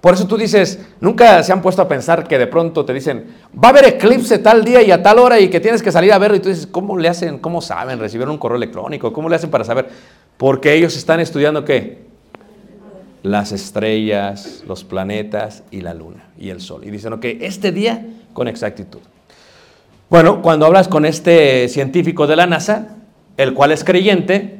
Por 0.00 0.14
eso 0.14 0.26
tú 0.26 0.38
dices, 0.38 0.78
nunca 1.00 1.42
se 1.42 1.52
han 1.52 1.60
puesto 1.60 1.82
a 1.82 1.88
pensar 1.88 2.26
que 2.26 2.38
de 2.38 2.46
pronto 2.46 2.86
te 2.86 2.94
dicen, 2.94 3.26
va 3.52 3.68
a 3.68 3.70
haber 3.70 3.84
eclipse 3.86 4.38
tal 4.38 4.64
día 4.64 4.80
y 4.82 4.90
a 4.90 5.02
tal 5.02 5.18
hora 5.18 5.38
y 5.38 5.50
que 5.50 5.60
tienes 5.60 5.82
que 5.82 5.92
salir 5.92 6.12
a 6.12 6.18
verlo. 6.18 6.36
Y 6.36 6.40
tú 6.40 6.48
dices, 6.48 6.66
¿cómo 6.66 6.96
le 6.96 7.08
hacen? 7.08 7.38
¿Cómo 7.38 7.60
saben? 7.60 7.98
¿Recibieron 7.98 8.32
un 8.32 8.38
correo 8.38 8.56
electrónico? 8.56 9.12
¿Cómo 9.12 9.28
le 9.28 9.36
hacen 9.36 9.50
para 9.50 9.64
saber? 9.64 9.88
Porque 10.38 10.72
ellos 10.72 10.96
están 10.96 11.20
estudiando 11.20 11.66
qué? 11.66 12.06
Las 13.22 13.52
estrellas, 13.52 14.64
los 14.66 14.84
planetas 14.84 15.64
y 15.70 15.82
la 15.82 15.92
luna 15.92 16.30
y 16.38 16.48
el 16.48 16.62
sol. 16.62 16.82
Y 16.84 16.90
dicen, 16.90 17.12
ok, 17.12 17.24
este 17.40 17.70
día 17.70 18.06
con 18.32 18.48
exactitud. 18.48 19.00
Bueno, 20.10 20.42
cuando 20.42 20.66
hablas 20.66 20.88
con 20.88 21.04
este 21.04 21.68
científico 21.68 22.26
de 22.26 22.34
la 22.34 22.48
NASA, 22.48 22.96
el 23.36 23.54
cual 23.54 23.70
es 23.70 23.84
creyente, 23.84 24.58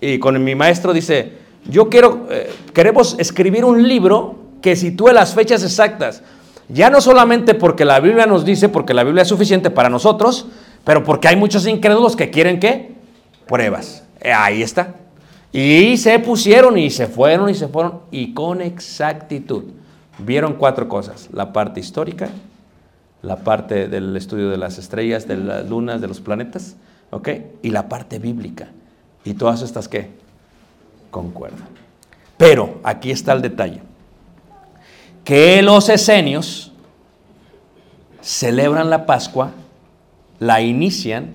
y 0.00 0.18
con 0.18 0.42
mi 0.42 0.56
maestro 0.56 0.92
dice, 0.92 1.34
yo 1.64 1.88
quiero, 1.88 2.26
eh, 2.28 2.50
queremos 2.74 3.14
escribir 3.20 3.64
un 3.64 3.86
libro 3.86 4.34
que 4.60 4.74
sitúe 4.74 5.12
las 5.12 5.32
fechas 5.32 5.62
exactas. 5.62 6.24
Ya 6.68 6.90
no 6.90 7.00
solamente 7.00 7.54
porque 7.54 7.84
la 7.84 8.00
Biblia 8.00 8.26
nos 8.26 8.44
dice, 8.44 8.68
porque 8.68 8.92
la 8.92 9.04
Biblia 9.04 9.22
es 9.22 9.28
suficiente 9.28 9.70
para 9.70 9.88
nosotros, 9.88 10.48
pero 10.82 11.04
porque 11.04 11.28
hay 11.28 11.36
muchos 11.36 11.68
incrédulos 11.68 12.16
que 12.16 12.30
quieren 12.30 12.58
qué? 12.58 12.90
Pruebas. 13.46 14.02
Eh, 14.20 14.32
ahí 14.32 14.60
está. 14.60 14.96
Y 15.52 15.98
se 15.98 16.18
pusieron 16.18 16.76
y 16.76 16.90
se 16.90 17.06
fueron 17.06 17.48
y 17.48 17.54
se 17.54 17.68
fueron 17.68 18.00
y 18.10 18.34
con 18.34 18.60
exactitud 18.60 19.64
vieron 20.18 20.54
cuatro 20.54 20.88
cosas. 20.88 21.28
La 21.32 21.52
parte 21.52 21.78
histórica, 21.78 22.28
la 23.22 23.36
parte 23.36 23.88
del 23.88 24.16
estudio 24.16 24.48
de 24.48 24.56
las 24.56 24.78
estrellas, 24.78 25.28
de 25.28 25.36
las 25.36 25.68
lunas, 25.68 26.00
de 26.00 26.08
los 26.08 26.20
planetas, 26.20 26.76
¿ok? 27.10 27.28
Y 27.62 27.70
la 27.70 27.88
parte 27.88 28.18
bíblica. 28.18 28.68
Y 29.24 29.34
todas 29.34 29.62
estas 29.62 29.88
qué? 29.88 30.10
Concuerdan. 31.10 31.68
Pero 32.36 32.80
aquí 32.82 33.10
está 33.10 33.32
el 33.32 33.42
detalle. 33.42 33.82
Que 35.24 35.60
los 35.62 35.88
esenios 35.90 36.72
celebran 38.22 38.88
la 38.88 39.04
Pascua, 39.04 39.50
la 40.38 40.62
inician 40.62 41.34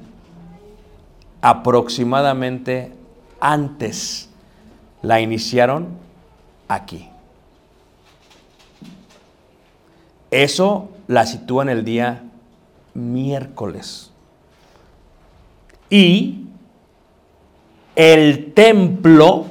aproximadamente 1.41 2.91
antes. 3.39 4.29
La 5.03 5.21
iniciaron 5.21 5.89
aquí. 6.67 7.09
Eso 10.31 10.89
la 11.07 11.25
sitúa 11.25 11.63
en 11.63 11.69
el 11.69 11.85
día 11.85 12.23
miércoles. 12.93 14.11
Y 15.89 16.45
el 17.95 18.53
templo, 18.53 19.45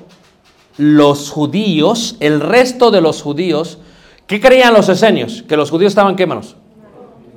los 0.77 1.31
judíos, 1.31 2.17
el 2.21 2.41
resto 2.41 2.91
de 2.91 3.01
los 3.01 3.23
judíos, 3.23 3.79
¿qué 4.27 4.41
creían 4.41 4.75
los 4.75 4.89
esenios? 4.89 5.43
Que 5.43 5.57
los 5.57 5.71
judíos 5.71 5.93
estaban, 5.93 6.17
¿qué 6.17 6.27
manos? 6.27 6.57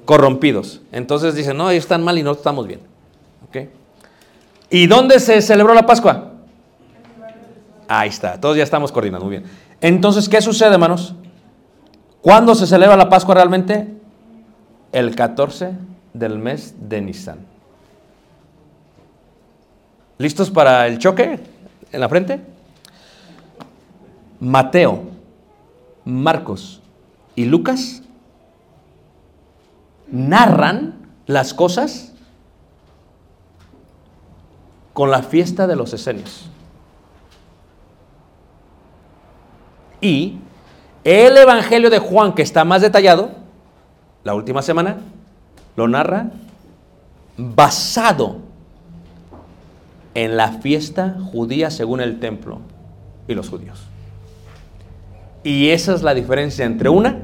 Corrompidos. 0.06 0.82
Entonces 0.92 1.36
dicen, 1.36 1.58
no, 1.58 1.70
ellos 1.70 1.84
están 1.84 2.04
mal 2.04 2.18
y 2.18 2.24
nosotros 2.24 2.42
estamos 2.42 2.68
bien. 2.68 2.82
¿Y 4.70 4.88
dónde 4.88 5.20
se 5.20 5.42
celebró 5.42 5.74
la 5.74 5.86
Pascua? 5.86 6.34
Ahí 7.88 8.10
está, 8.10 8.40
todos 8.40 8.58
ya 8.58 8.64
estamos 8.64 8.92
coordinando, 8.92 9.26
muy 9.26 9.38
bien. 9.38 9.50
Entonces, 9.80 10.28
¿qué 10.28 10.42
sucede, 10.42 10.74
hermanos? 10.74 11.14
¿Cuándo 12.22 12.56
se 12.56 12.68
celebra 12.68 12.98
la 12.98 13.10
Pascua 13.10 13.36
realmente? 13.36 13.88
El 14.92 15.16
14 15.16 15.74
del 16.14 16.40
mes 16.40 16.76
de 16.80 17.02
Nisan. 17.02 17.40
¿Listos 20.18 20.50
para 20.50 20.88
el 20.88 20.98
choque 20.98 21.40
en 21.92 22.00
la 22.00 22.10
frente? 22.10 22.42
Mateo, 24.40 25.04
Marcos 26.06 26.82
y 27.36 27.46
Lucas 27.46 28.02
narran 30.08 30.96
las 31.28 31.54
cosas 31.54 32.14
con 34.94 35.12
la 35.12 35.22
fiesta 35.22 35.68
de 35.68 35.76
los 35.76 35.94
esenios. 35.94 36.50
Y 40.02 40.40
el 41.08 41.38
Evangelio 41.38 41.90
de 41.90 42.00
Juan, 42.00 42.34
que 42.34 42.42
está 42.42 42.66
más 42.66 42.82
detallado, 42.82 43.30
la 44.26 44.36
última 44.36 44.62
semana, 44.62 44.98
lo 45.78 45.88
narra 45.88 46.32
basado 47.38 48.40
en 50.14 50.36
la 50.36 50.50
fiesta 50.50 51.16
judía 51.32 51.72
según 51.72 52.02
el 52.02 52.20
templo 52.20 52.60
y 53.26 53.36
los 53.36 53.48
judíos. 53.48 53.80
Y 55.46 55.70
esa 55.70 55.96
es 55.96 56.04
la 56.04 56.14
diferencia 56.14 56.66
entre 56.66 56.90
una 56.90 57.20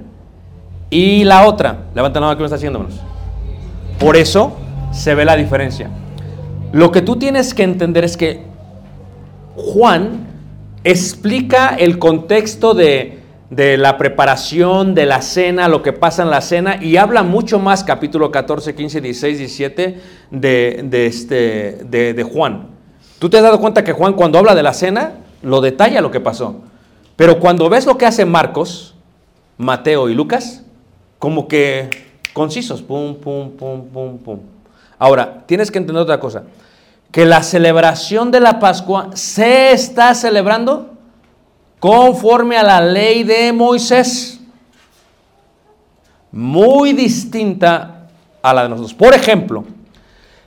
y 0.90 1.26
la 1.26 1.46
otra. 1.46 1.80
Levanta 1.94 2.22
la 2.22 2.28
mano 2.28 2.38
que 2.38 2.44
me 2.44 2.46
está 2.46 2.56
haciendo, 2.56 2.80
hermanos. 2.80 3.02
Por 4.00 4.16
eso 4.16 4.56
se 4.94 5.14
ve 5.14 5.26
la 5.26 5.36
diferencia. 5.36 5.90
Lo 6.72 6.90
que 6.94 7.02
tú 7.02 7.18
tienes 7.18 7.54
que 7.54 7.64
entender 7.64 8.06
es 8.06 8.16
que 8.16 8.46
Juan 9.58 10.26
explica 10.86 11.76
el 11.76 12.00
contexto 12.00 12.74
de, 12.74 13.23
de 13.56 13.78
la 13.78 14.00
preparación 14.00 14.96
de 14.96 15.06
la 15.06 15.22
cena, 15.22 15.68
lo 15.68 15.84
que 15.84 15.94
pasa 15.94 16.24
en 16.24 16.32
la 16.32 16.42
cena, 16.42 16.82
y 16.82 16.98
habla 16.98 17.22
mucho 17.22 17.60
más, 17.60 17.84
capítulo 17.84 18.32
14, 18.32 18.74
15, 18.74 19.00
16, 19.00 19.38
17, 19.38 20.02
de, 20.32 20.82
de 20.84 21.06
este, 21.06 21.84
de, 21.84 22.24
Juan. 22.24 22.70
Tú 23.20 23.30
te 23.30 23.38
has 23.38 23.44
dado 23.44 23.60
cuenta 23.60 23.84
que 23.84 23.94
Juan 23.94 24.14
cuando 24.14 24.40
habla 24.40 24.56
de 24.56 24.64
la 24.64 24.74
cena, 24.74 25.20
lo 25.44 25.62
detalla 25.62 26.02
lo 26.02 26.10
que 26.10 26.20
pasó. 26.20 26.62
Pero 27.16 27.40
cuando 27.40 27.70
ves 27.70 27.86
lo 27.86 27.96
que 27.96 28.08
hacen 28.08 28.32
Marcos, 28.32 28.96
Mateo 29.60 30.10
y 30.10 30.16
Lucas, 30.16 30.64
como 31.20 31.48
que 31.48 31.92
concisos, 32.34 32.82
pum, 32.82 33.18
pum, 33.18 33.52
pum, 33.52 33.86
pum, 33.86 34.18
pum. 34.18 34.40
Ahora, 34.98 35.44
tienes 35.46 35.70
que 35.70 35.78
entender 35.78 36.02
otra 36.02 36.20
cosa, 36.20 36.44
que 37.12 37.26
la 37.26 37.44
celebración 37.44 38.32
de 38.32 38.40
la 38.40 38.60
Pascua 38.60 39.12
se 39.14 39.74
está 39.74 40.16
celebrando 40.16 40.93
conforme 41.84 42.56
a 42.56 42.64
la 42.64 42.80
ley 42.80 43.26
de 43.26 43.52
Moisés, 43.52 44.40
muy 46.32 46.94
distinta 46.94 48.08
a 48.42 48.54
la 48.54 48.64
de 48.64 48.70
nosotros. 48.70 48.94
Por 48.94 49.14
ejemplo, 49.14 49.66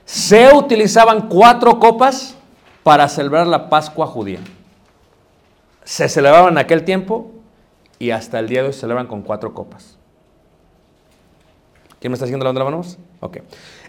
se 0.03 0.51
utilizaban 0.51 1.29
cuatro 1.29 1.77
copas 1.77 2.35
para 2.81 3.07
celebrar 3.07 3.45
la 3.45 3.69
Pascua 3.69 4.07
judía. 4.07 4.39
Se 5.83 6.09
celebraban 6.09 6.53
en 6.53 6.57
aquel 6.57 6.83
tiempo 6.83 7.29
y 7.99 8.09
hasta 8.09 8.39
el 8.39 8.47
día 8.47 8.63
de 8.63 8.69
hoy 8.69 8.73
se 8.73 8.79
celebran 8.79 9.05
con 9.05 9.21
cuatro 9.21 9.53
copas. 9.53 9.95
¿Quién 11.99 12.09
me 12.09 12.15
está 12.15 12.25
haciendo 12.25 12.45
la 12.45 12.49
onda 12.49 12.63
mano? 12.63 12.81
Ok. 13.19 13.37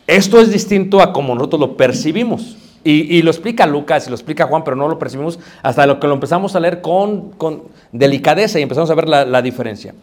Esto 0.06 0.38
es 0.38 0.52
distinto 0.52 1.00
a 1.00 1.14
como 1.14 1.34
nosotros 1.34 1.60
lo 1.60 1.76
percibimos. 1.78 2.58
Y, 2.84 3.20
lo 3.22 3.30
explica 3.30 3.66
Lucas 3.66 4.06
y 4.06 4.10
lo 4.10 4.16
explica 4.16 4.46
Juan, 4.46 4.64
pero 4.64 4.76
no 4.76 4.88
lo 4.88 4.98
percibimos 4.98 5.38
hasta 5.62 5.86
lo 5.86 6.00
que 6.00 6.06
lo 6.06 6.14
empezamos 6.14 6.54
a 6.56 6.60
leer 6.60 6.80
con, 6.80 7.30
con 7.32 7.64
delicadeza 7.92 8.58
y 8.58 8.62
empezamos 8.62 8.90
a 8.90 8.94
ver 8.94 9.08
la, 9.08 9.24
la 9.24 9.42
diferencia. 9.42 9.94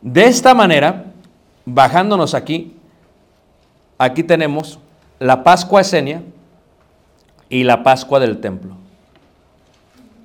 De 0.00 0.24
esta 0.24 0.54
manera, 0.54 1.06
bajándonos 1.66 2.34
aquí, 2.34 2.74
aquí 3.98 4.22
tenemos 4.22 4.78
la 5.18 5.44
Pascua 5.44 5.80
esenia 5.80 6.22
y 7.48 7.64
la 7.64 7.82
Pascua 7.82 8.18
del 8.18 8.40
templo. 8.40 8.76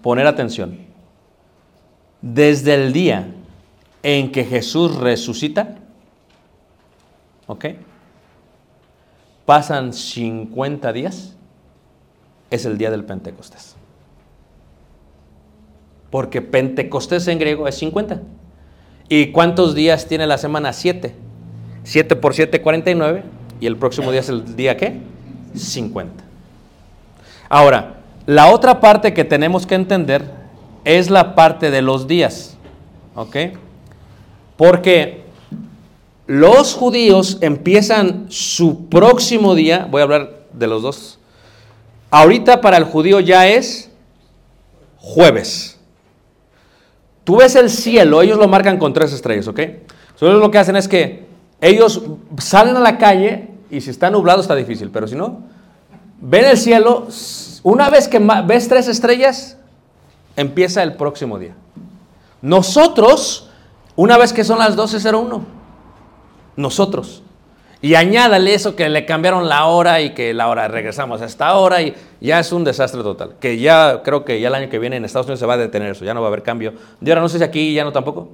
Poner 0.02 0.28
atención. 0.28 0.80
Desde 2.22 2.74
el 2.74 2.94
día 2.94 3.28
en 4.02 4.32
que 4.32 4.46
Jesús 4.46 4.96
resucita, 4.96 5.76
¿ok? 7.46 7.66
Pasan 9.46 9.94
50 9.94 10.92
días, 10.94 11.37
es 12.50 12.66
el 12.66 12.78
día 12.78 12.92
del 12.92 13.04
Pentecostés. 13.04 13.76
Porque 16.10 16.42
Pentecostés 16.42 17.28
en 17.28 17.40
griego 17.40 17.68
es 17.68 17.76
50. 17.76 18.22
¿Y 19.10 19.32
cuántos 19.32 19.76
días 19.76 20.08
tiene 20.08 20.28
la 20.28 20.38
semana? 20.38 20.74
7. 20.74 21.14
7 21.84 22.16
por 22.16 22.34
7, 22.34 22.62
49. 22.62 23.24
Y 23.60 23.66
el 23.66 23.78
próximo 23.78 24.12
día 24.12 24.22
es 24.22 24.30
el 24.30 24.56
día 24.56 24.78
qué? 24.78 25.00
50. 25.56 26.24
Ahora, 27.50 28.02
la 28.26 28.52
otra 28.52 28.80
parte 28.80 29.14
que 29.14 29.24
tenemos 29.24 29.66
que 29.66 29.76
entender 29.76 30.30
es 30.84 31.10
la 31.10 31.36
parte 31.36 31.72
de 31.72 31.82
los 31.82 32.08
días. 32.08 32.58
¿Ok? 33.16 33.36
Porque 34.58 35.24
los 36.26 36.74
judíos 36.74 37.38
empiezan 37.42 38.26
su 38.30 38.88
próximo 38.90 39.56
día, 39.56 39.88
voy 39.90 40.02
a 40.02 40.04
hablar 40.04 40.46
de 40.54 40.68
los 40.68 40.82
dos. 40.82 41.20
Ahorita 42.10 42.62
para 42.62 42.78
el 42.78 42.86
judío 42.86 43.20
ya 43.20 43.48
es 43.48 43.90
jueves. 44.98 45.80
Tú 47.24 47.38
ves 47.38 47.56
el 47.56 47.70
cielo, 47.70 48.22
ellos 48.22 48.38
lo 48.38 48.48
marcan 48.48 48.78
con 48.78 48.94
tres 48.94 49.12
estrellas, 49.12 49.48
¿ok? 49.48 49.60
Entonces 49.60 50.40
lo 50.40 50.50
que 50.50 50.58
hacen 50.58 50.76
es 50.78 50.88
que 50.88 51.28
ellos 51.60 52.02
salen 52.38 52.78
a 52.78 52.80
la 52.80 52.98
calle 52.98 53.50
y 53.70 53.82
si 53.82 53.90
está 53.90 54.10
nublado 54.10 54.42
está 54.42 54.56
difícil, 54.56 54.90
pero 54.90 55.08
si 55.08 55.16
no, 55.16 55.42
ven 56.22 56.46
el 56.46 56.58
cielo, 56.58 57.08
una 57.64 57.90
vez 57.90 58.08
que 58.08 58.20
ves 58.46 58.68
tres 58.68 58.88
estrellas, 58.88 59.58
empieza 60.36 60.84
el 60.84 60.94
próximo 60.94 61.38
día. 61.38 61.56
Nosotros, 62.42 63.50
una 63.96 64.18
vez 64.18 64.32
que 64.32 64.44
son 64.44 64.60
las 64.60 64.78
12.01, 64.78 65.42
nosotros. 66.56 67.24
Y 67.82 67.94
añádale 67.94 68.54
eso 68.54 68.76
que 68.76 68.90
le 68.90 69.06
cambiaron 69.06 69.48
la 69.48 69.66
hora 69.66 70.02
y 70.02 70.14
que 70.14 70.34
la 70.34 70.48
hora 70.48 70.68
regresamos 70.68 71.22
a 71.22 71.26
esta 71.26 71.56
hora 71.56 71.82
y 71.82 71.94
ya 72.20 72.40
es 72.40 72.52
un 72.52 72.64
desastre 72.64 73.04
total. 73.04 73.36
Que 73.40 73.60
ya 73.60 74.02
creo 74.04 74.26
que 74.26 74.40
ya 74.40 74.48
el 74.48 74.56
año 74.56 74.70
que 74.70 74.80
viene 74.80 74.96
en 74.96 75.06
Estados 75.06 75.28
Unidos 75.28 75.40
se 75.40 75.46
va 75.46 75.54
a 75.54 75.58
detener 75.58 75.92
eso, 75.92 76.04
ya 76.04 76.14
no 76.14 76.22
va 76.22 76.28
a 76.28 76.30
haber 76.30 76.42
cambio. 76.42 76.74
De 77.00 77.12
ahora 77.12 77.22
no 77.22 77.30
sé 77.30 77.38
si 77.38 77.44
aquí 77.44 77.74
ya 77.74 77.84
no 77.84 77.92
tampoco. 77.92 78.30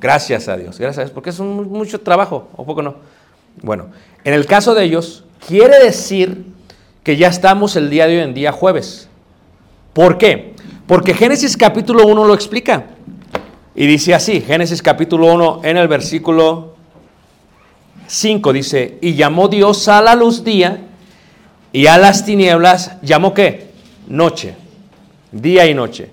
Gracias 0.00 0.48
a 0.48 0.56
Dios, 0.56 0.78
gracias 0.78 0.98
a 0.98 1.00
Dios, 1.02 1.10
porque 1.10 1.30
es 1.30 1.40
mucho 1.40 2.00
trabajo, 2.00 2.48
o 2.56 2.64
poco 2.64 2.82
no. 2.82 2.96
Bueno, 3.62 3.86
en 4.22 4.32
el 4.32 4.46
caso 4.46 4.74
de 4.76 4.84
ellos, 4.84 5.24
quiere 5.44 5.82
decir 5.82 6.44
que 7.02 7.16
ya 7.16 7.26
estamos 7.26 7.74
el 7.74 7.90
día 7.90 8.06
de 8.06 8.18
hoy 8.18 8.22
en 8.22 8.32
día 8.32 8.52
jueves. 8.52 9.08
¿Por 9.92 10.18
qué? 10.18 10.54
Porque 10.86 11.14
Génesis 11.14 11.56
capítulo 11.56 12.06
1 12.06 12.24
lo 12.24 12.34
explica. 12.34 12.84
Y 13.74 13.86
dice 13.86 14.14
así, 14.14 14.40
Génesis 14.40 14.82
capítulo 14.82 15.32
1 15.34 15.62
en 15.64 15.76
el 15.76 15.88
versículo 15.88 16.77
5 18.08 18.52
dice, 18.54 18.98
y 19.02 19.14
llamó 19.14 19.48
Dios 19.48 19.86
a 19.86 20.00
la 20.00 20.14
luz 20.14 20.42
día 20.42 20.80
y 21.72 21.86
a 21.86 21.98
las 21.98 22.24
tinieblas 22.24 22.92
llamó 23.02 23.34
qué? 23.34 23.70
Noche, 24.08 24.56
día 25.30 25.66
y 25.66 25.74
noche. 25.74 26.10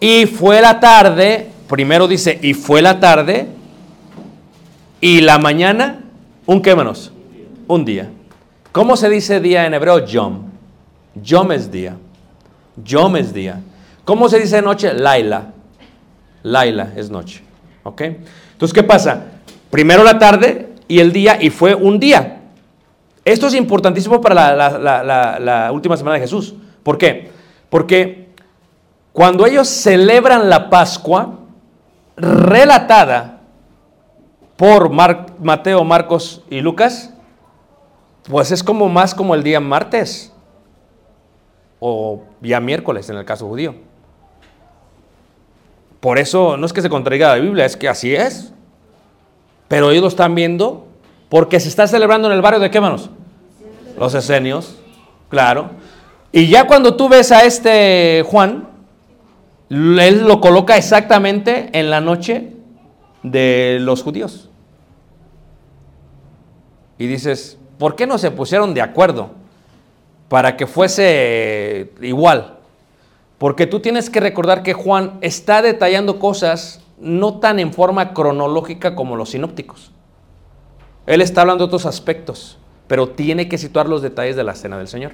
Y 0.00 0.24
fue 0.24 0.62
la 0.62 0.80
tarde, 0.80 1.48
primero 1.68 2.08
dice, 2.08 2.38
y 2.40 2.54
fue 2.54 2.80
la 2.80 2.98
tarde 2.98 3.46
y 5.02 5.20
la 5.20 5.38
mañana, 5.38 6.00
un 6.46 6.62
qué 6.62 6.74
menos, 6.74 7.12
un 7.66 7.84
día. 7.84 8.10
¿Cómo 8.72 8.96
se 8.96 9.10
dice 9.10 9.40
día 9.40 9.66
en 9.66 9.74
hebreo? 9.74 10.06
Yom. 10.06 10.44
Yom 11.14 11.52
es 11.52 11.70
día. 11.70 11.96
Yom 12.82 13.16
es 13.16 13.34
día. 13.34 13.60
¿Cómo 14.04 14.30
se 14.30 14.38
dice 14.38 14.62
noche? 14.62 14.94
Laila. 14.94 15.52
Laila 16.42 16.92
es 16.96 17.10
noche. 17.10 17.42
¿Ok? 17.82 18.00
Entonces, 18.00 18.72
¿qué 18.72 18.82
pasa? 18.82 19.24
Primero 19.70 20.02
la 20.02 20.18
tarde 20.18 20.67
y 20.88 20.98
el 21.00 21.12
día 21.12 21.40
y 21.40 21.50
fue 21.50 21.74
un 21.74 22.00
día. 22.00 22.42
Esto 23.24 23.46
es 23.46 23.54
importantísimo 23.54 24.20
para 24.20 24.56
la, 24.56 25.70
última 25.72 25.96
semana 25.96 26.14
de 26.14 26.20
Jesús. 26.22 26.54
¿Por 26.82 26.96
qué? 26.96 27.30
Porque 27.68 28.30
cuando 29.12 29.44
ellos 29.46 29.68
celebran 29.68 30.48
la 30.48 30.70
Pascua, 30.70 31.38
relatada 32.16 33.40
por 34.56 34.90
Mar- 34.90 35.26
Mateo, 35.40 35.84
Marcos 35.84 36.42
y 36.48 36.60
Lucas, 36.60 37.12
pues 38.24 38.50
es 38.50 38.62
como 38.62 38.88
más 38.88 39.14
como 39.14 39.34
el 39.34 39.42
día 39.42 39.60
martes 39.60 40.32
o 41.80 42.22
día 42.40 42.60
miércoles 42.60 43.08
en 43.10 43.16
el 43.16 43.24
caso 43.24 43.46
judío. 43.46 43.74
Por 46.00 46.18
eso 46.18 46.56
no 46.56 46.64
es 46.66 46.72
que 46.72 46.82
se 46.82 46.88
contradiga 46.88 47.28
la 47.28 47.42
Biblia, 47.42 47.64
es 47.66 47.76
que 47.76 47.88
así 47.88 48.14
es. 48.14 48.52
Pero 49.68 49.90
ellos 49.90 50.02
lo 50.02 50.08
están 50.08 50.34
viendo 50.34 50.86
porque 51.28 51.60
se 51.60 51.68
está 51.68 51.86
celebrando 51.86 52.28
en 52.28 52.34
el 52.34 52.42
barrio 52.42 52.60
de 52.60 52.70
qué 52.70 52.80
manos? 52.80 53.10
Los 53.98 54.14
esenios, 54.14 54.76
claro. 55.28 55.70
Y 56.32 56.48
ya 56.48 56.66
cuando 56.66 56.96
tú 56.96 57.08
ves 57.08 57.32
a 57.32 57.44
este 57.44 58.24
Juan, 58.26 58.68
él 59.70 60.26
lo 60.26 60.40
coloca 60.40 60.76
exactamente 60.76 61.68
en 61.72 61.90
la 61.90 62.00
noche 62.00 62.52
de 63.22 63.78
los 63.80 64.02
judíos. 64.02 64.48
Y 66.98 67.06
dices, 67.06 67.58
¿por 67.78 67.94
qué 67.94 68.06
no 68.06 68.18
se 68.18 68.30
pusieron 68.30 68.74
de 68.74 68.82
acuerdo 68.82 69.30
para 70.28 70.56
que 70.56 70.66
fuese 70.66 71.92
igual? 72.00 72.56
Porque 73.38 73.66
tú 73.66 73.80
tienes 73.80 74.10
que 74.10 74.20
recordar 74.20 74.62
que 74.62 74.72
Juan 74.72 75.18
está 75.20 75.62
detallando 75.62 76.18
cosas 76.18 76.80
no 77.00 77.38
tan 77.38 77.58
en 77.58 77.72
forma 77.72 78.12
cronológica 78.12 78.94
como 78.94 79.16
los 79.16 79.30
sinópticos. 79.30 79.90
Él 81.06 81.20
está 81.20 81.42
hablando 81.42 81.64
de 81.64 81.68
otros 81.68 81.86
aspectos, 81.86 82.58
pero 82.86 83.08
tiene 83.08 83.48
que 83.48 83.58
situar 83.58 83.88
los 83.88 84.02
detalles 84.02 84.36
de 84.36 84.44
la 84.44 84.54
cena 84.54 84.78
del 84.78 84.88
Señor. 84.88 85.12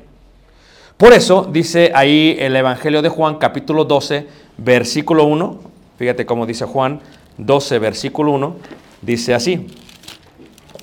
Por 0.96 1.12
eso 1.12 1.48
dice 1.50 1.92
ahí 1.94 2.36
el 2.38 2.54
Evangelio 2.56 3.02
de 3.02 3.08
Juan, 3.08 3.36
capítulo 3.36 3.84
12, 3.84 4.26
versículo 4.58 5.24
1. 5.24 5.60
Fíjate 5.98 6.26
cómo 6.26 6.46
dice 6.46 6.64
Juan 6.64 7.00
12, 7.38 7.78
versículo 7.78 8.32
1. 8.32 8.56
Dice 9.02 9.34
así. 9.34 9.66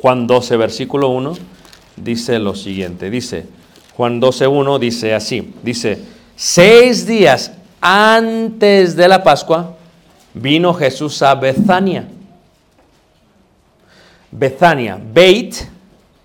Juan 0.02 0.26
12, 0.26 0.58
versículo 0.58 1.10
1, 1.10 1.34
dice 1.96 2.40
lo 2.40 2.56
siguiente. 2.56 3.12
Dice, 3.12 3.46
Juan 3.96 4.20
12, 4.20 4.48
1 4.48 4.80
dice 4.80 5.14
así. 5.14 5.54
Dice, 5.62 6.00
seis 6.36 7.06
días 7.06 7.52
antes 7.80 8.96
de 8.96 9.08
la 9.08 9.24
Pascua 9.24 9.78
vino 10.34 10.74
Jesús 10.74 11.22
a 11.22 11.36
Bethania. 11.36 12.08
Bethania, 14.32 14.98
Beit, 15.02 15.56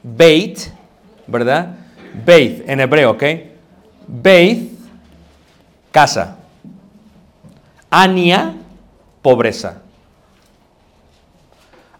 Beit, 0.03 0.71
¿verdad? 1.27 1.75
Beit 2.25 2.69
en 2.69 2.81
hebreo, 2.81 3.12
¿ok? 3.12 3.25
Beit, 4.07 4.73
casa. 5.90 6.37
Ania, 7.90 8.55
pobreza. 9.23 9.83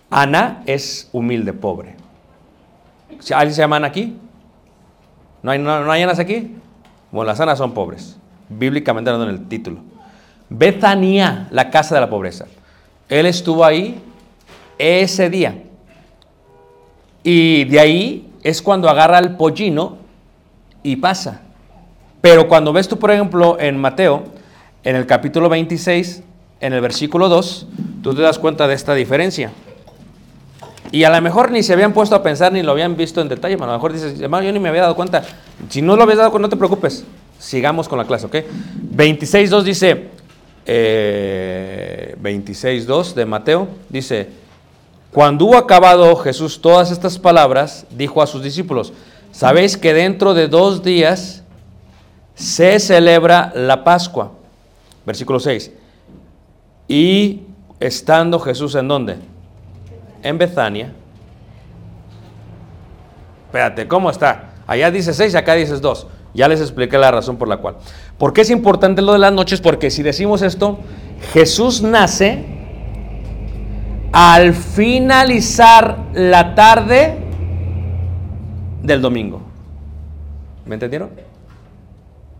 Ana 0.09 0.63
es 0.67 1.09
humilde, 1.13 1.53
pobre. 1.53 1.97
¿Si 3.19 3.35
¿Alguien 3.35 3.55
se 3.55 3.63
llama 3.63 3.77
Ana 3.77 3.89
aquí? 3.89 4.17
¿No 5.43 5.51
hay, 5.51 5.59
no, 5.59 5.85
no 5.85 5.91
hay 5.91 6.03
Anas 6.03 6.19
aquí? 6.19 6.57
Bueno, 7.11 7.27
las 7.27 7.41
Anas 7.41 7.59
son 7.59 7.73
pobres, 7.75 8.17
bíblicamente 8.49 9.11
hablando 9.11 9.33
en 9.33 9.41
el 9.41 9.49
título. 9.49 9.81
Betania, 10.49 11.49
la 11.51 11.71
casa 11.71 11.95
de 11.95 12.01
la 12.01 12.11
pobreza. 12.11 12.47
Él 13.09 13.27
estuvo 13.27 13.65
ahí 13.65 14.01
ese 14.79 15.31
día. 15.31 15.63
Y 17.23 17.65
de 17.65 17.81
ahí 17.81 18.33
es 18.43 18.63
cuando 18.63 18.89
agarra 18.89 19.19
el 19.19 19.37
pollino 19.37 19.99
y 20.83 20.97
pasa. 20.97 21.43
Pero 22.21 22.49
cuando 22.49 22.73
ves 22.73 22.89
tú, 22.89 22.99
por 22.99 23.11
ejemplo, 23.11 23.59
en 23.59 23.77
Mateo, 23.79 24.25
en 24.85 24.97
el 24.97 25.07
capítulo 25.07 25.49
26, 25.49 26.23
en 26.61 26.73
el 26.73 26.81
versículo 26.81 27.29
2, 27.29 27.67
tú 28.03 28.15
te 28.15 28.23
das 28.23 28.39
cuenta 28.39 28.69
de 28.69 28.75
esta 28.75 28.95
diferencia. 28.95 29.53
Y 30.93 31.05
a 31.05 31.11
lo 31.11 31.21
mejor 31.21 31.51
ni 31.51 31.63
se 31.63 31.73
habían 31.73 31.93
puesto 31.93 32.15
a 32.15 32.23
pensar 32.23 32.53
ni 32.53 32.63
lo 32.63 32.73
habían 32.73 32.97
visto 32.97 33.21
en 33.21 33.29
detalle. 33.29 33.55
A 33.55 33.67
lo 33.67 33.73
mejor 33.73 33.93
dices, 33.93 34.21
hermano, 34.21 34.45
yo 34.45 34.53
ni 34.53 34.61
me 34.61 34.69
había 34.69 34.83
dado 34.83 34.95
cuenta. 34.95 35.23
Si 35.69 35.83
no 35.83 35.97
lo 35.97 36.05
habías 36.05 36.19
dado 36.19 36.31
cuenta, 36.31 36.47
no 36.47 36.51
te 36.51 36.57
preocupes. 36.57 37.05
Sigamos 37.39 37.89
con 37.89 37.99
la 37.99 38.05
clase, 38.05 38.27
¿ok? 38.27 38.35
26.2 38.95 39.63
dice, 39.63 40.11
eh, 40.67 42.17
26.2 42.21 43.15
de 43.15 43.25
Mateo, 43.25 43.69
dice, 43.89 44.29
cuando 45.13 45.47
hubo 45.47 45.57
acabado 45.57 46.15
Jesús 46.17 46.61
todas 46.61 46.91
estas 46.91 47.19
palabras, 47.19 47.87
dijo 47.91 48.21
a 48.21 48.27
sus 48.27 48.43
discípulos, 48.43 48.93
sabéis 49.33 49.77
que 49.77 49.95
dentro 49.95 50.35
de 50.35 50.49
dos 50.49 50.83
días 50.83 51.43
se 52.35 52.79
celebra 52.81 53.53
la 53.55 53.83
Pascua. 53.83 54.33
Versículo 55.07 55.41
6. 55.41 55.71
Y 56.89 57.43
estando 57.81 58.39
Jesús 58.41 58.75
en 58.75 58.89
dónde? 58.89 59.17
En 60.23 60.37
Betania. 60.37 60.93
Espérate, 63.47 63.89
¿cómo 63.89 64.11
está? 64.11 64.51
Allá 64.67 64.91
dice 64.91 65.15
6, 65.15 65.35
acá 65.35 65.55
dices 65.55 65.81
2. 65.81 66.07
Ya 66.37 66.49
les 66.49 66.61
expliqué 66.61 66.99
la 66.99 67.11
razón 67.11 67.39
por 67.39 67.49
la 67.49 67.57
cual. 67.57 67.77
¿Por 68.19 68.35
qué 68.35 68.43
es 68.43 68.51
importante 68.51 69.01
lo 69.01 69.15
de 69.15 69.19
las 69.19 69.33
noches? 69.33 69.63
Porque 69.63 69.91
si 69.91 70.03
decimos 70.03 70.43
esto, 70.43 70.79
Jesús 71.33 71.81
nace 71.81 72.45
al 74.13 74.53
finalizar 74.53 75.97
la 76.13 76.55
tarde 76.55 77.17
del 78.83 79.01
domingo. 79.01 79.41
¿Me 80.67 80.75
entendieron? 80.75 81.11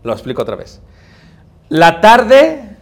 Lo 0.03 0.13
explico 0.13 0.43
otra 0.43 0.55
vez. 0.55 0.79
La 1.69 1.99
tarde 1.99 2.77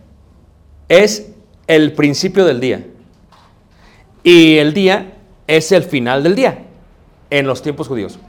es 0.89 1.31
el 1.67 1.93
principio 1.93 2.43
del 2.43 2.59
día. 2.59 2.85
Y 4.21 4.57
el 4.57 4.73
día 4.73 5.13
es 5.47 5.71
el 5.71 5.83
final 5.83 6.23
del 6.23 6.35
día 6.35 6.59
en 7.29 7.47
los 7.47 7.61
tiempos 7.61 7.87
judíos. 7.87 8.19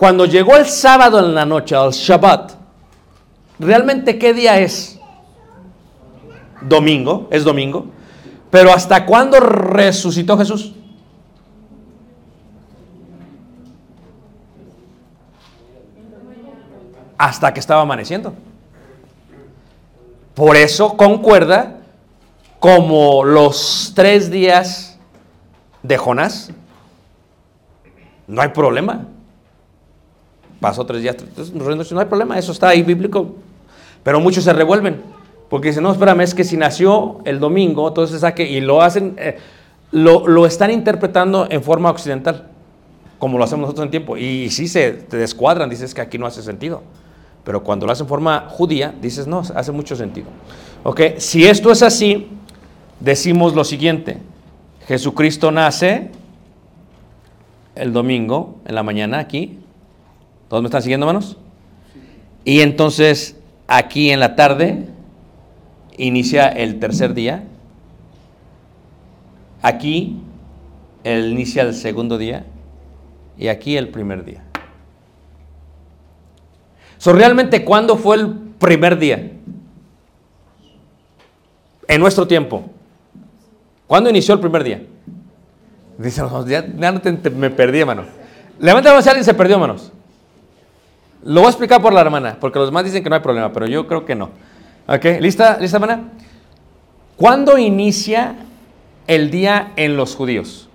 Cuando 0.00 0.24
llegó 0.24 0.56
el 0.56 0.64
sábado 0.64 1.18
en 1.18 1.34
la 1.34 1.44
noche, 1.44 1.76
al 1.76 1.90
Shabbat, 1.90 2.52
¿realmente 3.58 4.18
qué 4.18 4.32
día 4.32 4.58
es? 4.58 4.98
Domingo, 6.62 7.28
es 7.30 7.44
domingo. 7.44 7.84
Pero 8.50 8.72
¿hasta 8.72 9.04
cuándo 9.04 9.38
resucitó 9.40 10.38
Jesús? 10.38 10.72
Hasta 17.18 17.52
que 17.52 17.60
estaba 17.60 17.82
amaneciendo. 17.82 18.32
Por 20.32 20.56
eso 20.56 20.96
concuerda 20.96 21.76
como 22.58 23.22
los 23.22 23.92
tres 23.94 24.30
días 24.30 24.98
de 25.82 25.98
Jonás. 25.98 26.52
No 28.26 28.40
hay 28.40 28.48
problema. 28.48 29.04
Pasó 30.60 30.84
tres 30.84 31.02
días, 31.02 31.16
entonces, 31.18 31.92
no 31.92 32.00
hay 32.00 32.06
problema, 32.06 32.38
eso 32.38 32.52
está 32.52 32.68
ahí 32.68 32.82
bíblico. 32.82 33.34
Pero 34.02 34.20
muchos 34.20 34.44
se 34.44 34.52
revuelven, 34.52 35.00
porque 35.48 35.68
dicen, 35.68 35.82
no, 35.82 35.90
espérame, 35.90 36.20
es 36.20 36.34
que 36.34 36.44
si 36.44 36.56
nació 36.56 37.18
el 37.24 37.40
domingo, 37.40 37.88
entonces 37.88 38.20
saque, 38.20 38.48
y 38.48 38.60
lo 38.60 38.82
hacen, 38.82 39.14
eh, 39.18 39.38
lo, 39.90 40.26
lo 40.26 40.46
están 40.46 40.70
interpretando 40.70 41.46
en 41.50 41.62
forma 41.62 41.90
occidental, 41.90 42.48
como 43.18 43.38
lo 43.38 43.44
hacemos 43.44 43.62
nosotros 43.62 43.86
en 43.86 43.90
tiempo. 43.90 44.16
Y 44.16 44.50
sí 44.50 44.68
se 44.68 44.92
te 44.92 45.16
descuadran, 45.16 45.70
dices 45.70 45.94
que 45.94 46.02
aquí 46.02 46.18
no 46.18 46.26
hace 46.26 46.42
sentido. 46.42 46.82
Pero 47.44 47.64
cuando 47.64 47.86
lo 47.86 47.92
hacen 47.92 48.04
en 48.04 48.08
forma 48.08 48.46
judía, 48.48 48.94
dices, 49.00 49.26
no, 49.26 49.40
hace 49.54 49.72
mucho 49.72 49.96
sentido. 49.96 50.28
Ok, 50.82 51.00
si 51.18 51.46
esto 51.46 51.72
es 51.72 51.82
así, 51.82 52.28
decimos 53.00 53.54
lo 53.54 53.64
siguiente: 53.64 54.18
Jesucristo 54.86 55.50
nace 55.50 56.10
el 57.74 57.92
domingo 57.92 58.60
en 58.66 58.74
la 58.74 58.82
mañana 58.82 59.18
aquí. 59.18 59.58
¿Todos 60.50 60.64
me 60.64 60.66
están 60.66 60.82
siguiendo, 60.82 61.06
hermanos? 61.06 61.36
Y 62.44 62.60
entonces 62.60 63.36
aquí 63.68 64.10
en 64.10 64.18
la 64.18 64.34
tarde 64.34 64.84
inicia 65.96 66.48
el 66.48 66.80
tercer 66.80 67.14
día. 67.14 67.44
Aquí 69.62 70.20
el, 71.04 71.30
inicia 71.30 71.62
el 71.62 71.72
segundo 71.72 72.18
día 72.18 72.46
y 73.38 73.46
aquí 73.46 73.76
el 73.76 73.90
primer 73.90 74.24
día. 74.24 74.42
So, 76.98 77.12
¿Realmente 77.12 77.64
cuándo 77.64 77.96
fue 77.96 78.16
el 78.16 78.34
primer 78.58 78.98
día? 78.98 79.30
En 81.86 82.00
nuestro 82.00 82.26
tiempo. 82.26 82.64
¿Cuándo 83.86 84.10
inició 84.10 84.34
el 84.34 84.40
primer 84.40 84.64
día? 84.64 84.82
Dice, 85.96 86.22
ya, 86.48 86.66
ya 86.66 86.90
no 86.90 87.00
te, 87.00 87.30
me 87.30 87.50
perdí, 87.50 87.78
hermano. 87.78 88.02
Levanta 88.58 88.88
la 88.88 88.94
mano 88.94 89.02
si 89.02 89.08
alguien 89.10 89.24
se 89.24 89.34
perdió, 89.34 89.54
hermanos. 89.54 89.92
Lo 91.22 91.40
voy 91.40 91.46
a 91.46 91.50
explicar 91.50 91.82
por 91.82 91.92
la 91.92 92.00
hermana, 92.00 92.36
porque 92.40 92.58
los 92.58 92.68
demás 92.68 92.84
dicen 92.84 93.02
que 93.02 93.10
no 93.10 93.16
hay 93.16 93.22
problema, 93.22 93.52
pero 93.52 93.66
yo 93.66 93.86
creo 93.86 94.04
que 94.04 94.14
no. 94.14 94.30
¿Ok? 94.86 95.04
¿Lista, 95.20 95.58
¿Lista, 95.60 95.76
hermana? 95.76 96.12
¿Cuándo 97.16 97.58
inicia 97.58 98.36
el 99.06 99.30
día 99.30 99.72
en 99.76 99.96
los 99.96 100.16
judíos? 100.16 100.68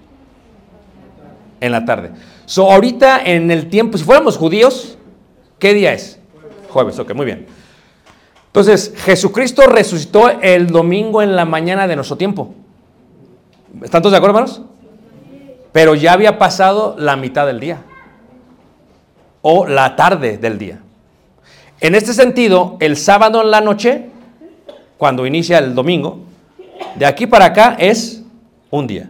En 1.59 1.71
la 1.71 1.85
tarde. 1.85 2.11
So, 2.45 2.71
ahorita 2.71 3.23
en 3.23 3.49
el 3.49 3.69
tiempo, 3.69 3.97
si 3.97 4.03
fuéramos 4.03 4.37
judíos, 4.37 4.97
¿qué 5.57 5.73
día 5.73 5.93
es? 5.93 6.19
Jueves, 6.69 6.99
ok, 6.99 7.13
muy 7.15 7.25
bien. 7.25 7.47
Entonces, 8.47 8.93
Jesucristo 8.97 9.63
resucitó 9.63 10.29
el 10.29 10.67
domingo 10.67 11.21
en 11.21 11.35
la 11.35 11.45
mañana 11.45 11.87
de 11.87 11.95
nuestro 11.95 12.17
tiempo. 12.17 12.53
¿Están 13.81 14.01
todos 14.01 14.11
de 14.11 14.17
acuerdo, 14.17 14.37
hermanos? 14.37 14.61
Pero 15.71 15.95
ya 15.95 16.13
había 16.13 16.37
pasado 16.37 16.95
la 16.97 17.15
mitad 17.15 17.47
del 17.47 17.59
día. 17.59 17.83
O 19.47 19.67
la 19.67 19.95
tarde 19.95 20.39
del 20.39 20.57
día. 20.57 20.79
En 21.79 21.93
este 21.93 22.13
sentido, 22.13 22.77
el 22.79 22.97
sábado 22.97 23.43
en 23.43 23.51
la 23.51 23.61
noche, 23.61 24.09
cuando 24.97 25.27
inicia 25.27 25.59
el 25.59 25.75
domingo, 25.75 26.21
de 26.95 27.05
aquí 27.05 27.27
para 27.27 27.45
acá 27.45 27.75
es 27.77 28.23
un 28.71 28.87
día. 28.87 29.07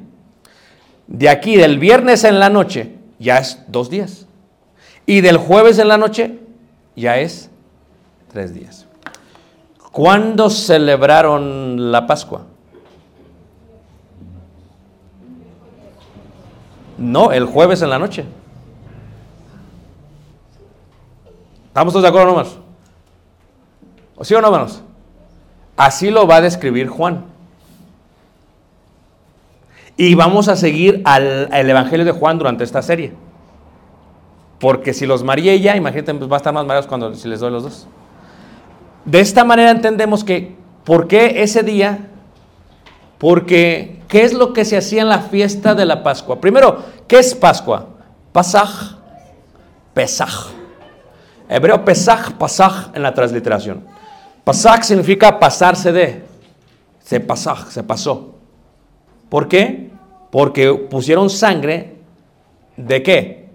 De 1.07 1.29
aquí 1.29 1.55
del 1.55 1.79
viernes 1.79 2.25
en 2.25 2.39
la 2.39 2.49
noche 2.49 2.95
ya 3.17 3.37
es 3.37 3.63
dos 3.69 3.89
días. 3.89 4.27
Y 5.05 5.21
del 5.21 5.37
jueves 5.37 5.79
en 5.79 5.87
la 5.87 5.97
noche 5.97 6.37
ya 6.97 7.17
es 7.17 7.49
tres 8.33 8.53
días. 8.53 8.87
¿Cuándo 9.93 10.49
celebraron 10.49 11.93
la 11.93 12.07
Pascua? 12.07 12.45
No, 16.97 17.31
el 17.31 17.45
jueves 17.45 17.81
en 17.81 17.89
la 17.89 17.99
noche. 17.99 18.25
¿Estamos 21.75 21.91
todos 21.91 22.03
de 22.03 22.07
acuerdo, 22.07 22.29
hermanos? 22.29 22.57
¿O 24.15 24.23
sí 24.23 24.33
o 24.33 24.39
no, 24.39 24.47
hermanos? 24.47 24.81
Así 25.75 26.09
lo 26.09 26.25
va 26.25 26.37
a 26.37 26.41
describir 26.41 26.87
Juan. 26.87 27.25
Y 29.97 30.15
vamos 30.15 30.47
a 30.47 30.55
seguir 30.55 31.01
al, 31.03 31.49
Evangelio 31.51 32.05
de 32.05 32.13
Juan 32.13 32.37
durante 32.37 32.63
esta 32.63 32.81
serie. 32.81 33.11
Porque 34.57 34.93
si 34.93 35.05
los 35.05 35.21
mareé 35.21 35.59
ya, 35.59 35.75
imagínate, 35.75 36.13
pues 36.13 36.31
va 36.31 36.35
a 36.35 36.37
estar 36.37 36.53
más 36.53 36.65
mareados 36.65 36.87
cuando 36.87 37.13
si 37.13 37.27
les 37.27 37.41
doy 37.41 37.51
los 37.51 37.63
dos. 37.63 37.87
De 39.03 39.19
esta 39.19 39.43
manera 39.43 39.69
entendemos 39.69 40.23
que, 40.23 40.55
¿por 40.85 41.09
qué 41.09 41.43
ese 41.43 41.61
día? 41.61 42.07
Porque, 43.17 44.01
¿qué 44.07 44.23
es 44.23 44.33
lo 44.33 44.53
que 44.53 44.63
se 44.63 44.77
hacía 44.77 45.01
en 45.01 45.09
la 45.09 45.19
fiesta 45.19 45.75
de 45.75 45.85
la 45.85 46.03
Pascua? 46.03 46.39
Primero, 46.39 46.85
¿qué 47.05 47.19
es 47.19 47.35
Pascua? 47.35 47.87
Pasaj, 48.31 48.95
Pesaj. 49.93 50.54
Hebreo 51.49 51.85
Pesaj, 51.85 52.33
Pasaj 52.33 52.91
en 52.93 53.03
la 53.03 53.13
transliteración. 53.13 53.83
Pasaj 54.43 54.83
significa 54.83 55.39
pasarse 55.39 55.91
de. 55.91 56.23
Se 57.03 57.19
pasaj, 57.19 57.69
se 57.69 57.83
pasó. 57.83 58.35
¿Por 59.29 59.47
qué? 59.47 59.89
Porque 60.31 60.73
pusieron 60.73 61.29
sangre 61.29 61.95
de 62.77 63.03
qué? 63.03 63.49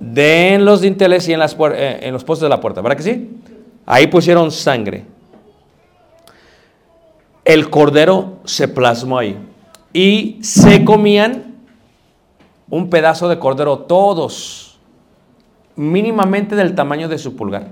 De 0.00 0.54
en 0.54 0.64
los 0.64 0.80
dinteles 0.80 1.28
y 1.28 1.32
en, 1.32 1.40
eh, 1.40 2.00
en 2.02 2.12
los 2.12 2.24
postes 2.24 2.42
de 2.42 2.48
la 2.48 2.60
puerta, 2.60 2.80
¿verdad 2.80 2.96
que 2.96 3.02
sí? 3.02 3.40
Ahí 3.86 4.06
pusieron 4.06 4.50
sangre. 4.50 5.04
El 7.44 7.70
cordero 7.70 8.38
se 8.44 8.68
plasmó 8.68 9.18
ahí. 9.18 9.38
Y 9.92 10.38
se 10.42 10.84
comían 10.84 11.56
un 12.70 12.88
pedazo 12.88 13.28
de 13.28 13.38
cordero 13.38 13.80
todos, 13.80 14.71
mínimamente 15.76 16.56
del 16.56 16.74
tamaño 16.74 17.08
de 17.08 17.18
su 17.18 17.36
pulgar. 17.36 17.68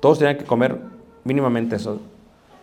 Todos 0.00 0.18
tenían 0.18 0.36
que 0.36 0.44
comer 0.44 0.78
mínimamente 1.24 1.76
eso. 1.76 2.00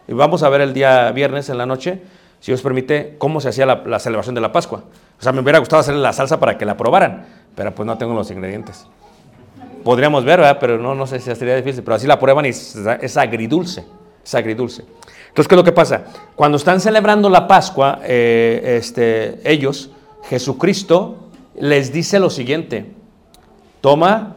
Y 0.07 0.13
vamos 0.13 0.43
a 0.43 0.49
ver 0.49 0.61
el 0.61 0.73
día 0.73 1.11
viernes 1.11 1.49
en 1.49 1.57
la 1.57 1.65
noche, 1.65 2.01
si 2.39 2.53
os 2.53 2.61
permite, 2.61 3.15
cómo 3.17 3.41
se 3.41 3.49
hacía 3.49 3.65
la, 3.65 3.99
celebración 3.99 4.35
de 4.35 4.41
la 4.41 4.51
Pascua. 4.51 4.83
O 5.19 5.23
sea, 5.23 5.31
me 5.31 5.41
hubiera 5.41 5.59
gustado 5.59 5.79
hacerle 5.79 6.01
la 6.01 6.13
salsa 6.13 6.39
para 6.39 6.57
que 6.57 6.65
la 6.65 6.77
probaran, 6.77 7.25
pero 7.55 7.73
pues 7.73 7.87
no 7.87 7.97
tengo 7.97 8.13
los 8.13 8.29
ingredientes. 8.29 8.85
Podríamos 9.83 10.23
ver, 10.23 10.39
¿verdad? 10.39 10.57
Pero 10.59 10.77
no, 10.77 10.95
no 10.95 11.07
sé 11.07 11.19
si 11.19 11.33
sería 11.35 11.55
difícil, 11.55 11.83
pero 11.83 11.95
así 11.95 12.07
la 12.07 12.19
prueban 12.19 12.45
y 12.45 12.49
es, 12.49 12.75
es 13.01 13.17
agridulce, 13.17 13.85
es 14.23 14.35
agridulce. 14.35 14.83
Entonces, 15.35 15.49
¿qué 15.49 15.55
es 15.55 15.57
lo 15.57 15.63
que 15.65 15.71
pasa? 15.73 16.05
Cuando 16.35 16.57
están 16.57 16.79
celebrando 16.79 17.29
la 17.29 17.45
Pascua, 17.45 17.99
eh, 18.03 18.77
este, 18.77 19.41
ellos, 19.43 19.91
Jesucristo 20.29 21.17
les 21.59 21.91
dice 21.91 22.19
lo 22.19 22.29
siguiente, 22.29 22.94
toma, 23.85 24.35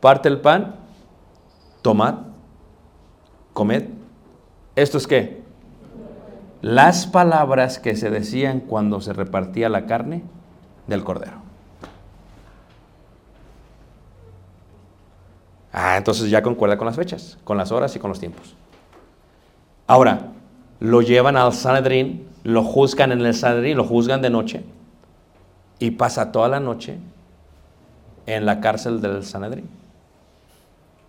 parte 0.00 0.28
el 0.28 0.42
pan, 0.42 0.74
tomad, 1.80 2.16
comed. 3.54 3.84
¿Esto 4.76 4.98
es 4.98 5.06
qué? 5.06 5.40
Las 6.60 7.06
palabras 7.06 7.78
que 7.78 7.96
se 7.96 8.10
decían 8.10 8.60
cuando 8.60 9.00
se 9.00 9.14
repartía 9.14 9.70
la 9.70 9.86
carne 9.86 10.24
del 10.88 11.04
cordero. 11.04 11.38
Ah, 15.72 15.96
entonces 15.96 16.28
ya 16.28 16.42
concuerda 16.42 16.76
con 16.76 16.84
las 16.84 16.96
fechas, 16.96 17.38
con 17.44 17.56
las 17.56 17.72
horas 17.72 17.96
y 17.96 17.98
con 17.98 18.10
los 18.10 18.20
tiempos. 18.20 18.54
Ahora, 19.86 20.32
lo 20.80 21.00
llevan 21.00 21.38
al 21.38 21.54
Sanedrín, 21.54 22.28
lo 22.44 22.62
juzgan 22.62 23.10
en 23.12 23.22
el 23.22 23.32
Sanedrín, 23.32 23.78
lo 23.78 23.84
juzgan 23.84 24.20
de 24.20 24.28
noche 24.28 24.64
y 25.78 25.92
pasa 25.92 26.30
toda 26.30 26.48
la 26.48 26.60
noche 26.60 26.98
en 28.26 28.46
la 28.46 28.60
cárcel 28.60 29.00
del 29.00 29.24
Sanedrín. 29.24 29.68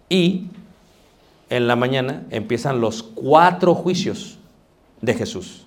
Y 0.10 0.48
en 1.50 1.68
la 1.68 1.76
mañana 1.76 2.24
empiezan 2.30 2.82
los 2.82 3.04
cuatro 3.04 3.76
juicios 3.76 4.38
de 5.02 5.14
Jesús. 5.14 5.66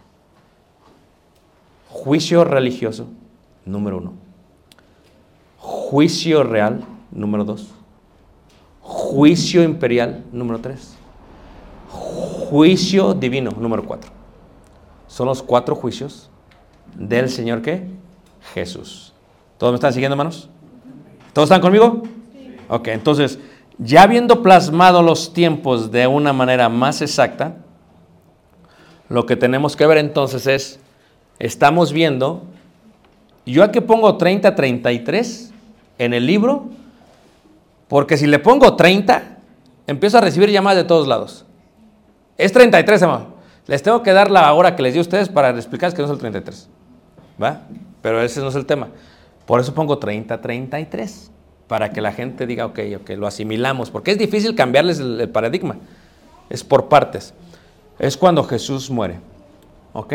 Juicio 1.89 2.45
religioso, 2.45 3.07
número 3.65 3.99
uno. 3.99 4.13
Juicio 5.59 6.43
real, 6.43 6.85
número 7.11 7.45
dos. 7.45 7.69
Juicio 8.81 9.63
imperial, 9.63 10.25
número 10.33 10.61
tres. 10.61 10.95
Juicio 11.91 13.15
divino, 13.15 13.51
número 13.53 13.85
cuatro. 13.85 14.11
Son 15.07 15.27
los 15.27 15.43
cuatro 15.43 15.75
juicios 15.75 16.31
del 16.95 17.29
Señor 17.29 17.63
que 17.63 17.89
Jesús. 18.55 19.13
¿Todos 19.59 19.73
me 19.73 19.77
están 19.77 19.93
siguiendo, 19.93 20.15
hermanos? 20.15 20.51
¿Todos 21.37 21.51
están 21.51 21.61
conmigo? 21.61 22.03
Ok, 22.71 22.89
entonces, 22.89 23.39
ya 23.77 24.05
habiendo 24.05 24.43
plasmado 24.43 25.03
los 25.03 25.35
tiempos 25.35 25.91
de 25.91 26.07
una 26.07 26.33
manera 26.33 26.71
más 26.71 27.03
exacta, 27.03 27.57
lo 29.11 29.27
que 29.27 29.37
tenemos 29.37 29.77
que 29.77 29.85
ver 29.85 29.99
entonces 29.99 30.47
es, 30.47 30.81
estamos 31.39 31.93
viendo, 31.93 32.45
yo 33.45 33.63
aquí 33.65 33.83
pongo 33.83 34.17
30, 34.17 34.55
33 34.55 35.53
en 35.99 36.15
el 36.15 36.25
libro, 36.25 36.71
porque 37.87 38.17
si 38.17 38.27
le 38.27 38.39
pongo 38.39 38.75
30, 38.75 39.37
empiezo 39.87 40.17
a 40.17 40.23
recibir 40.23 40.49
llamadas 40.49 40.79
de 40.79 40.85
todos 40.85 41.07
lados. 41.07 41.45
Es 42.39 42.51
33, 42.51 43.03
hermano. 43.03 43.27
Les 43.67 43.83
tengo 43.83 44.03
que 44.03 44.15
dar 44.15 44.31
la 44.31 44.51
hora 44.55 44.75
que 44.75 44.83
les 44.83 44.95
di 44.95 45.01
a 45.01 45.03
ustedes 45.03 45.29
para 45.29 45.51
explicarles 45.51 45.95
que 45.95 46.01
no 46.01 46.07
es 46.07 46.13
el 46.13 46.19
33. 46.19 46.71
¿Va? 47.43 47.61
Pero 48.01 48.23
ese 48.23 48.41
no 48.41 48.49
es 48.49 48.55
el 48.55 48.65
tema. 48.65 48.89
Por 49.47 49.61
eso 49.61 49.73
pongo 49.73 49.99
30, 49.99 50.41
33. 50.41 51.31
Para 51.69 51.91
que 51.91 52.01
la 52.01 52.13
gente 52.13 52.47
diga, 52.47 52.67
ok, 52.67 52.79
ok, 53.01 53.11
lo 53.11 53.27
asimilamos. 53.27 53.91
Porque 53.91 54.13
es 54.13 54.19
difícil 54.19 54.55
cambiarles 54.55 54.99
el, 54.99 55.29
paradigma. 55.31 55.77
Es 56.51 56.63
por 56.63 56.89
partes. 56.89 57.35
Es 57.99 58.17
cuando 58.17 58.45
Jesús 58.45 58.91
muere. 58.91 59.19
¿Ok? 59.93 60.15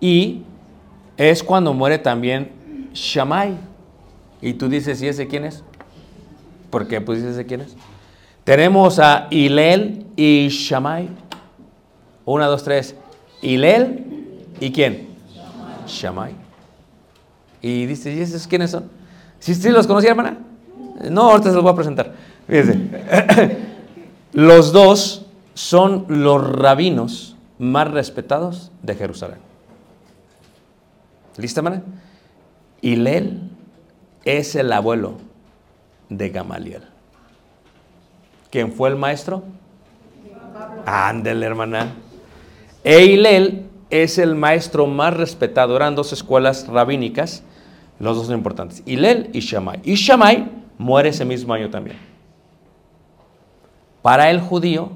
Y 0.00 0.42
es 1.16 1.42
cuando 1.42 1.74
muere 1.74 1.98
también 1.98 2.50
Shammai. 2.94 3.56
Y 4.40 4.54
tú 4.54 4.68
dices, 4.68 5.02
¿y 5.02 5.08
ese 5.08 5.28
quién 5.28 5.44
es? 5.44 5.62
¿Por 6.70 6.88
qué? 6.88 7.00
Pues 7.00 7.18
dices, 7.18 7.34
¿ese 7.34 7.46
quién 7.46 7.60
es? 7.60 7.76
Tenemos 8.44 8.98
a 8.98 9.28
Hilel 9.30 10.06
y 10.16 10.48
Shammai. 10.48 11.08
Una, 12.24 12.46
dos, 12.46 12.64
tres. 12.64 12.94
Hilel 13.42 14.04
y 14.60 14.72
quién? 14.72 15.08
Shammai. 15.86 16.39
Y 17.62 17.86
dice, 17.86 18.12
¿y 18.12 18.20
esos 18.20 18.46
quiénes 18.46 18.70
son? 18.70 18.90
¿Sí, 19.38 19.54
los 19.70 19.86
conocía, 19.86 20.10
hermana? 20.10 20.38
No, 21.10 21.30
ahorita 21.30 21.50
se 21.50 21.54
los 21.54 21.62
voy 21.62 21.72
a 21.72 21.76
presentar. 21.76 22.12
Fíjense. 22.46 22.78
los 24.32 24.72
dos 24.72 25.26
son 25.54 26.06
los 26.08 26.50
rabinos 26.56 27.36
más 27.58 27.90
respetados 27.90 28.70
de 28.82 28.94
Jerusalén. 28.94 29.38
¿Lista, 31.36 31.60
hermana? 31.60 31.82
Hilel 32.82 33.50
es 34.24 34.54
el 34.56 34.72
abuelo 34.72 35.14
de 36.08 36.28
Gamaliel. 36.30 36.82
¿Quién 38.50 38.72
fue 38.72 38.88
el 38.88 38.96
maestro? 38.96 39.44
Ándele, 40.86 41.46
hermana. 41.46 41.94
E 42.84 43.04
Hilel 43.04 43.68
es 43.90 44.18
el 44.18 44.34
maestro 44.34 44.86
más 44.86 45.14
respetado. 45.14 45.76
Eran 45.76 45.94
dos 45.94 46.12
escuelas 46.12 46.66
rabínicas. 46.66 47.42
Los 48.00 48.16
dos 48.16 48.26
son 48.26 48.36
importantes. 48.36 48.82
Hilel 48.86 49.30
y 49.32 49.40
Shammai. 49.40 49.80
Y 49.84 49.94
Shammai 49.94 50.50
muere 50.78 51.10
ese 51.10 51.26
mismo 51.26 51.52
año 51.52 51.68
también. 51.70 51.98
Para 54.02 54.30
el 54.30 54.40
judío 54.40 54.90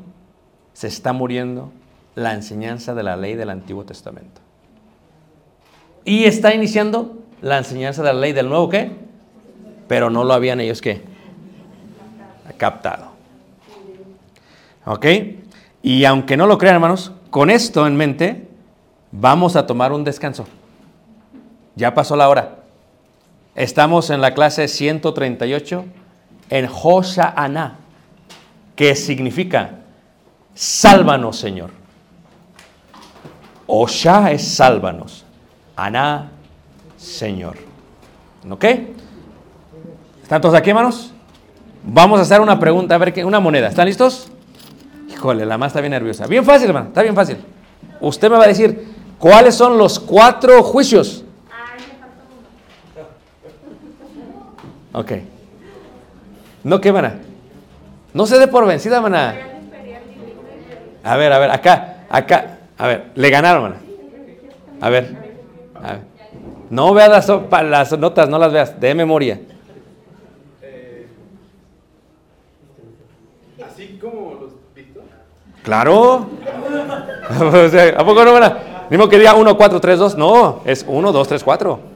se 0.73 0.89
está 0.89 1.13
muriendo 1.13 1.71
la 2.15 2.33
enseñanza 2.33 2.95
de 2.95 3.03
la 3.03 3.17
ley 3.17 3.35
del 3.35 3.51
Antiguo 3.51 3.85
Testamento. 3.85 4.41
Y 6.07 6.25
está 6.25 6.55
iniciando 6.55 7.19
la 7.43 7.59
enseñanza 7.59 8.03
de 8.03 8.13
la 8.13 8.21
ley 8.21 8.33
del 8.33 8.49
Nuevo, 8.49 8.71
¿qué? 8.71 8.93
Pero 9.87 10.09
no 10.09 10.25
lo 10.25 10.33
habían 10.33 10.61
ellos, 10.61 10.81
¿qué? 10.81 11.03
Captado. 12.57 13.09
¿Ok? 14.87 15.07
Y 15.83 16.07
aunque 16.07 16.39
no 16.39 16.47
lo 16.47 16.57
crean, 16.57 16.77
hermanos, 16.77 17.13
con 17.29 17.51
esto 17.51 17.87
en 17.87 17.97
mente, 17.97 18.49
vamos 19.13 19.57
a 19.57 19.67
tomar 19.67 19.93
un 19.93 20.05
descanso. 20.05 20.47
Ya 21.77 21.93
pasó 21.93 22.17
la 22.17 22.31
hora. 22.31 22.64
Estamos 23.55 24.11
en 24.11 24.21
la 24.21 24.35
clase 24.35 24.67
138 24.67 25.85
en 26.51 26.69
Hosha'ana, 26.69 27.79
que 28.75 28.97
significa 28.97 29.79
sálvanos, 30.55 31.39
Señor. 31.39 31.71
Osha 33.67 34.33
es 34.33 34.47
sálvanos. 34.47 35.25
Ana, 35.77 36.31
Señor. 36.97 37.57
¿Ok? 38.51 38.65
¿Están 40.23 40.41
todos 40.41 40.55
aquí, 40.55 40.71
hermanos? 40.71 41.13
Vamos 41.85 42.19
a 42.19 42.23
hacer 42.23 42.41
una 42.41 42.59
pregunta, 42.59 42.95
a 42.95 42.99
ver 42.99 43.13
qué, 43.13 43.25
una 43.25 43.41
moneda. 43.41 43.69
¿Están 43.69 43.87
listos? 43.87 44.29
Híjole, 45.11 45.47
la 45.47 45.59
más 45.59 45.69
está 45.69 45.81
bien 45.81 45.93
nerviosa. 45.93 46.27
Bien 46.27 46.45
fácil, 46.45 46.69
hermano, 46.69 46.89
está 46.89 47.03
bien 47.03 47.15
fácil. 47.15 47.39
Usted 48.01 48.31
me 48.31 48.37
va 48.37 48.45
a 48.45 48.49
decir, 48.49 48.89
¿cuáles 49.19 49.55
son 49.55 49.79
los 49.79 49.99
cuatro 50.01 50.63
juicios? 50.63 51.24
Ok. 54.95 55.13
No, 56.63 56.81
¿qué, 56.81 56.93
mana? 56.93 57.17
No 58.13 58.27
se 58.27 58.39
dé 58.39 58.47
por 58.47 58.65
vencida, 58.65 59.01
mana. 59.01 59.35
A 61.03 61.17
ver, 61.17 61.33
a 61.33 61.39
ver, 61.39 61.51
acá, 61.51 62.07
acá. 62.09 62.59
A 62.79 62.87
ver, 62.87 63.11
le 63.17 63.29
ganaron, 63.29 63.63
mana. 63.65 63.77
A 64.81 64.89
ver. 64.89 65.17
A 65.75 65.93
ver. 65.93 66.01
No 66.71 66.95
veas 66.95 67.09
las, 67.09 67.29
las 67.65 67.99
notas, 67.99 68.29
no 68.29 68.39
las 68.39 68.53
veas, 68.53 68.81
de 68.81 68.95
memoria. 68.95 69.41
Así 73.67 73.99
como 74.01 74.35
los 74.41 74.53
visto. 74.75 75.01
Claro. 75.63 76.31
O 77.41 77.69
sea, 77.69 77.89
¿A 77.99 78.05
poco 78.05 78.23
no, 78.25 78.35
mana? 78.35 78.87
Ni 78.91 78.99
modo 78.99 79.09
que 79.09 79.19
diga 79.19 79.35
1, 79.35 79.57
4, 79.57 79.81
3, 79.81 79.99
2. 79.99 80.17
No, 80.19 80.61
es 80.65 80.85
1, 80.87 81.11
2, 81.11 81.29
3, 81.29 81.43
4. 81.43 81.94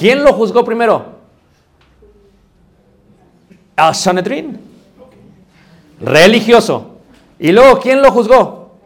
¿Quién 0.00 0.24
lo 0.24 0.32
juzgó 0.32 0.64
primero? 0.64 1.04
Al 3.76 3.94
Sanedrín. 3.94 4.58
Religioso. 6.00 6.96
¿Y 7.38 7.52
luego 7.52 7.78
quién 7.80 8.00
lo 8.00 8.10
juzgó? 8.10 8.76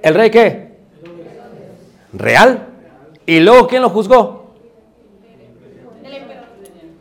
¿El 0.00 0.14
rey 0.14 0.30
qué? 0.30 0.78
Real. 2.14 2.68
¿Y 3.26 3.40
luego 3.40 3.68
quién 3.68 3.82
lo 3.82 3.90
juzgó? 3.90 4.54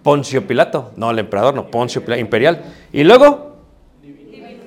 Poncio 0.03 0.45
Pilato. 0.45 0.91
No, 0.97 1.11
el 1.11 1.19
emperador, 1.19 1.53
no, 1.53 1.67
Poncio 1.67 2.03
Pilato, 2.03 2.19
imperial. 2.19 2.61
¿Y 2.91 3.05
luego? 3.05 3.55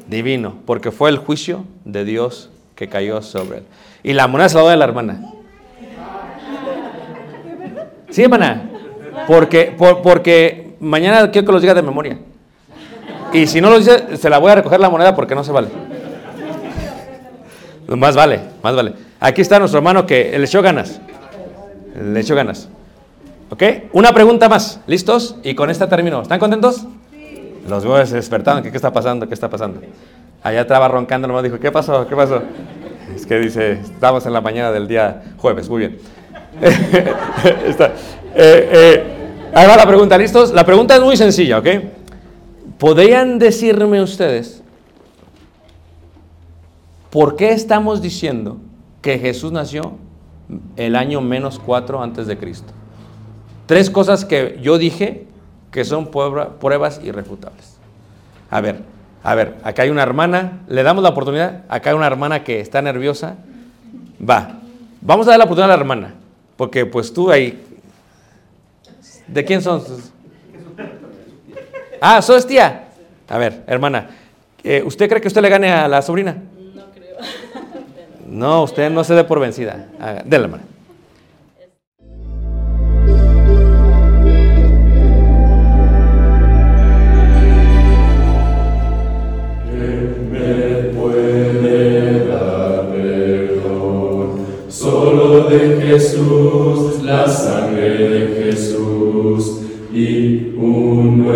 Divino. 0.07 0.55
porque 0.65 0.91
fue 0.91 1.11
el 1.11 1.19
juicio 1.19 1.67
de 1.85 2.07
Dios 2.07 2.49
que 2.75 2.89
cayó 2.89 3.21
sobre 3.21 3.59
él. 3.59 3.65
Y 4.03 4.15
la 4.15 4.29
moneda 4.29 4.49
se 4.49 4.57
la 4.57 4.63
doy 4.63 4.77
la 4.79 4.85
hermana. 4.85 5.34
Sí, 8.15 8.23
hermana. 8.23 8.63
Porque, 9.27 9.75
por- 9.77 10.01
porque 10.03 10.77
mañana 10.79 11.33
quiero 11.33 11.47
que 11.47 11.53
los 11.53 11.61
diga 11.61 11.75
de 11.75 11.83
memoria. 11.83 12.17
Y 13.33 13.49
si 13.49 13.61
no 13.61 13.71
lo 13.71 13.79
dice, 13.79 14.17
se 14.17 14.31
la 14.31 14.39
voy 14.39 14.53
a 14.53 14.55
recoger 14.55 14.79
la 14.79 14.89
moneda 14.89 15.17
porque 15.17 15.35
no 15.35 15.43
se 15.43 15.51
vale. 15.51 15.67
Más 17.89 18.15
vale, 18.15 18.39
más 18.63 18.77
vale. 18.77 18.93
Aquí 19.19 19.41
está 19.41 19.59
nuestro 19.59 19.79
hermano 19.79 20.07
que 20.07 20.39
le 20.39 20.45
echó 20.45 20.63
ganas. 20.63 21.01
Le 22.01 22.21
echó 22.21 22.37
ganas. 22.37 22.69
¿Ok? 23.51 23.63
Una 23.93 24.13
pregunta 24.13 24.49
más. 24.49 24.79
¿Listos? 24.87 25.35
Y 25.43 25.57
con 25.57 25.69
esta 25.69 25.89
termino. 25.89 26.23
¿Están 26.23 26.39
contentos? 26.39 26.87
Los 27.69 27.83
veo 27.85 27.97
despertando. 27.97 28.63
¿Qué, 28.63 28.71
¿Qué 28.71 28.77
está 28.77 28.93
pasando? 28.93 29.27
¿Qué 29.27 29.35
está 29.35 29.51
pasando? 29.51 29.81
Allá 30.41 30.61
estaba 30.61 30.87
roncando 30.87 31.27
nomás. 31.27 31.43
Dijo, 31.43 31.59
¿qué 31.59 31.73
pasó? 31.73 32.07
¿Qué 32.07 32.15
pasó? 32.15 32.43
Es 33.13 33.27
que 33.27 33.41
dice, 33.41 33.73
estamos 33.73 34.25
en 34.27 34.33
la 34.33 34.41
mañana 34.41 34.71
del 34.71 34.87
día 34.87 35.23
jueves. 35.39 35.69
Muy 35.69 35.81
bien. 35.81 35.99
Está. 37.67 37.93
Eh, 38.35 38.69
eh, 38.73 39.05
la 39.55 39.87
pregunta. 39.87 40.17
¿Listos? 40.19 40.53
La 40.53 40.65
pregunta 40.65 40.97
es 40.97 41.03
muy 41.03 41.17
sencilla, 41.17 41.59
¿ok? 41.59 41.67
¿Podrían 42.79 43.39
decirme 43.39 44.03
ustedes 44.03 44.63
por 47.11 47.37
qué 47.37 47.53
estamos 47.53 48.03
diciendo 48.03 48.59
que 49.01 49.19
Jesús 49.19 49.53
nació 49.53 49.93
el 50.77 50.97
año 50.97 51.21
menos 51.21 51.59
4 51.59 52.03
antes 52.03 52.27
de 52.27 52.37
Cristo? 52.39 52.73
Tres 53.67 53.89
cosas 53.91 54.25
que 54.25 54.59
yo 54.61 54.77
dije 54.79 55.27
que 55.71 55.85
son 55.85 56.07
prueba- 56.11 56.59
pruebas 56.61 57.01
irrefutables. 57.03 57.77
A 58.51 58.61
ver, 58.61 58.83
a 59.23 59.35
ver, 59.35 59.57
acá 59.65 59.83
hay 59.83 59.91
una 59.91 60.03
hermana, 60.03 60.61
le 60.69 60.83
damos 60.83 61.03
la 61.03 61.11
oportunidad, 61.11 61.63
acá 61.69 61.91
hay 61.91 61.97
una 61.97 62.07
hermana 62.07 62.45
que 62.45 62.61
está 62.61 62.83
nerviosa. 62.83 63.37
Va, 64.29 64.59
vamos 65.01 65.27
a 65.27 65.31
dar 65.31 65.39
la 65.39 65.45
oportunidad 65.45 65.73
a 65.73 65.77
la 65.77 65.81
hermana. 65.81 66.15
Porque 66.57 66.87
pues 66.87 67.13
tú 67.13 67.31
ahí... 67.31 67.63
¿De 69.27 69.45
quién 69.45 69.63
son? 69.63 69.83
Ah, 72.01 72.21
sos 72.23 72.47
tía. 72.47 72.89
A 73.29 73.39
ver, 73.39 73.63
hermana, 73.67 74.11
eh, 74.63 74.83
¿usted 74.85 75.09
cree 75.09 75.21
que 75.21 75.29
usted 75.29 75.41
le 75.41 75.49
gane 75.49 75.73
a 75.73 75.89
la 75.89 76.03
sobrina? 76.03 76.37
No 76.75 76.85
creo. 76.93 77.17
No, 78.27 78.63
usted 78.65 78.91
no 78.91 79.03
se 79.05 79.15
dé 79.15 79.25
por 79.25 79.41
vencida. 79.41 79.87
Haga- 79.99 80.23
Dele, 80.25 80.45
hermana. 80.45 80.63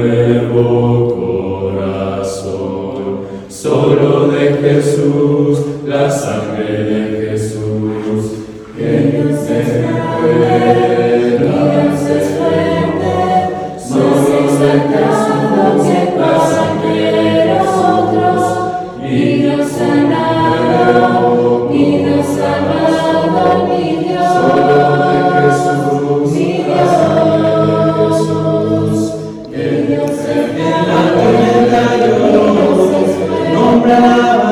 Nuevo 0.02 1.72
corazón. 1.74 3.20
Solo 3.48 4.28
de 4.28 4.54
Jesús, 4.54 5.58
la 5.86 6.10
sangre 6.10 6.47
yo 34.00 34.47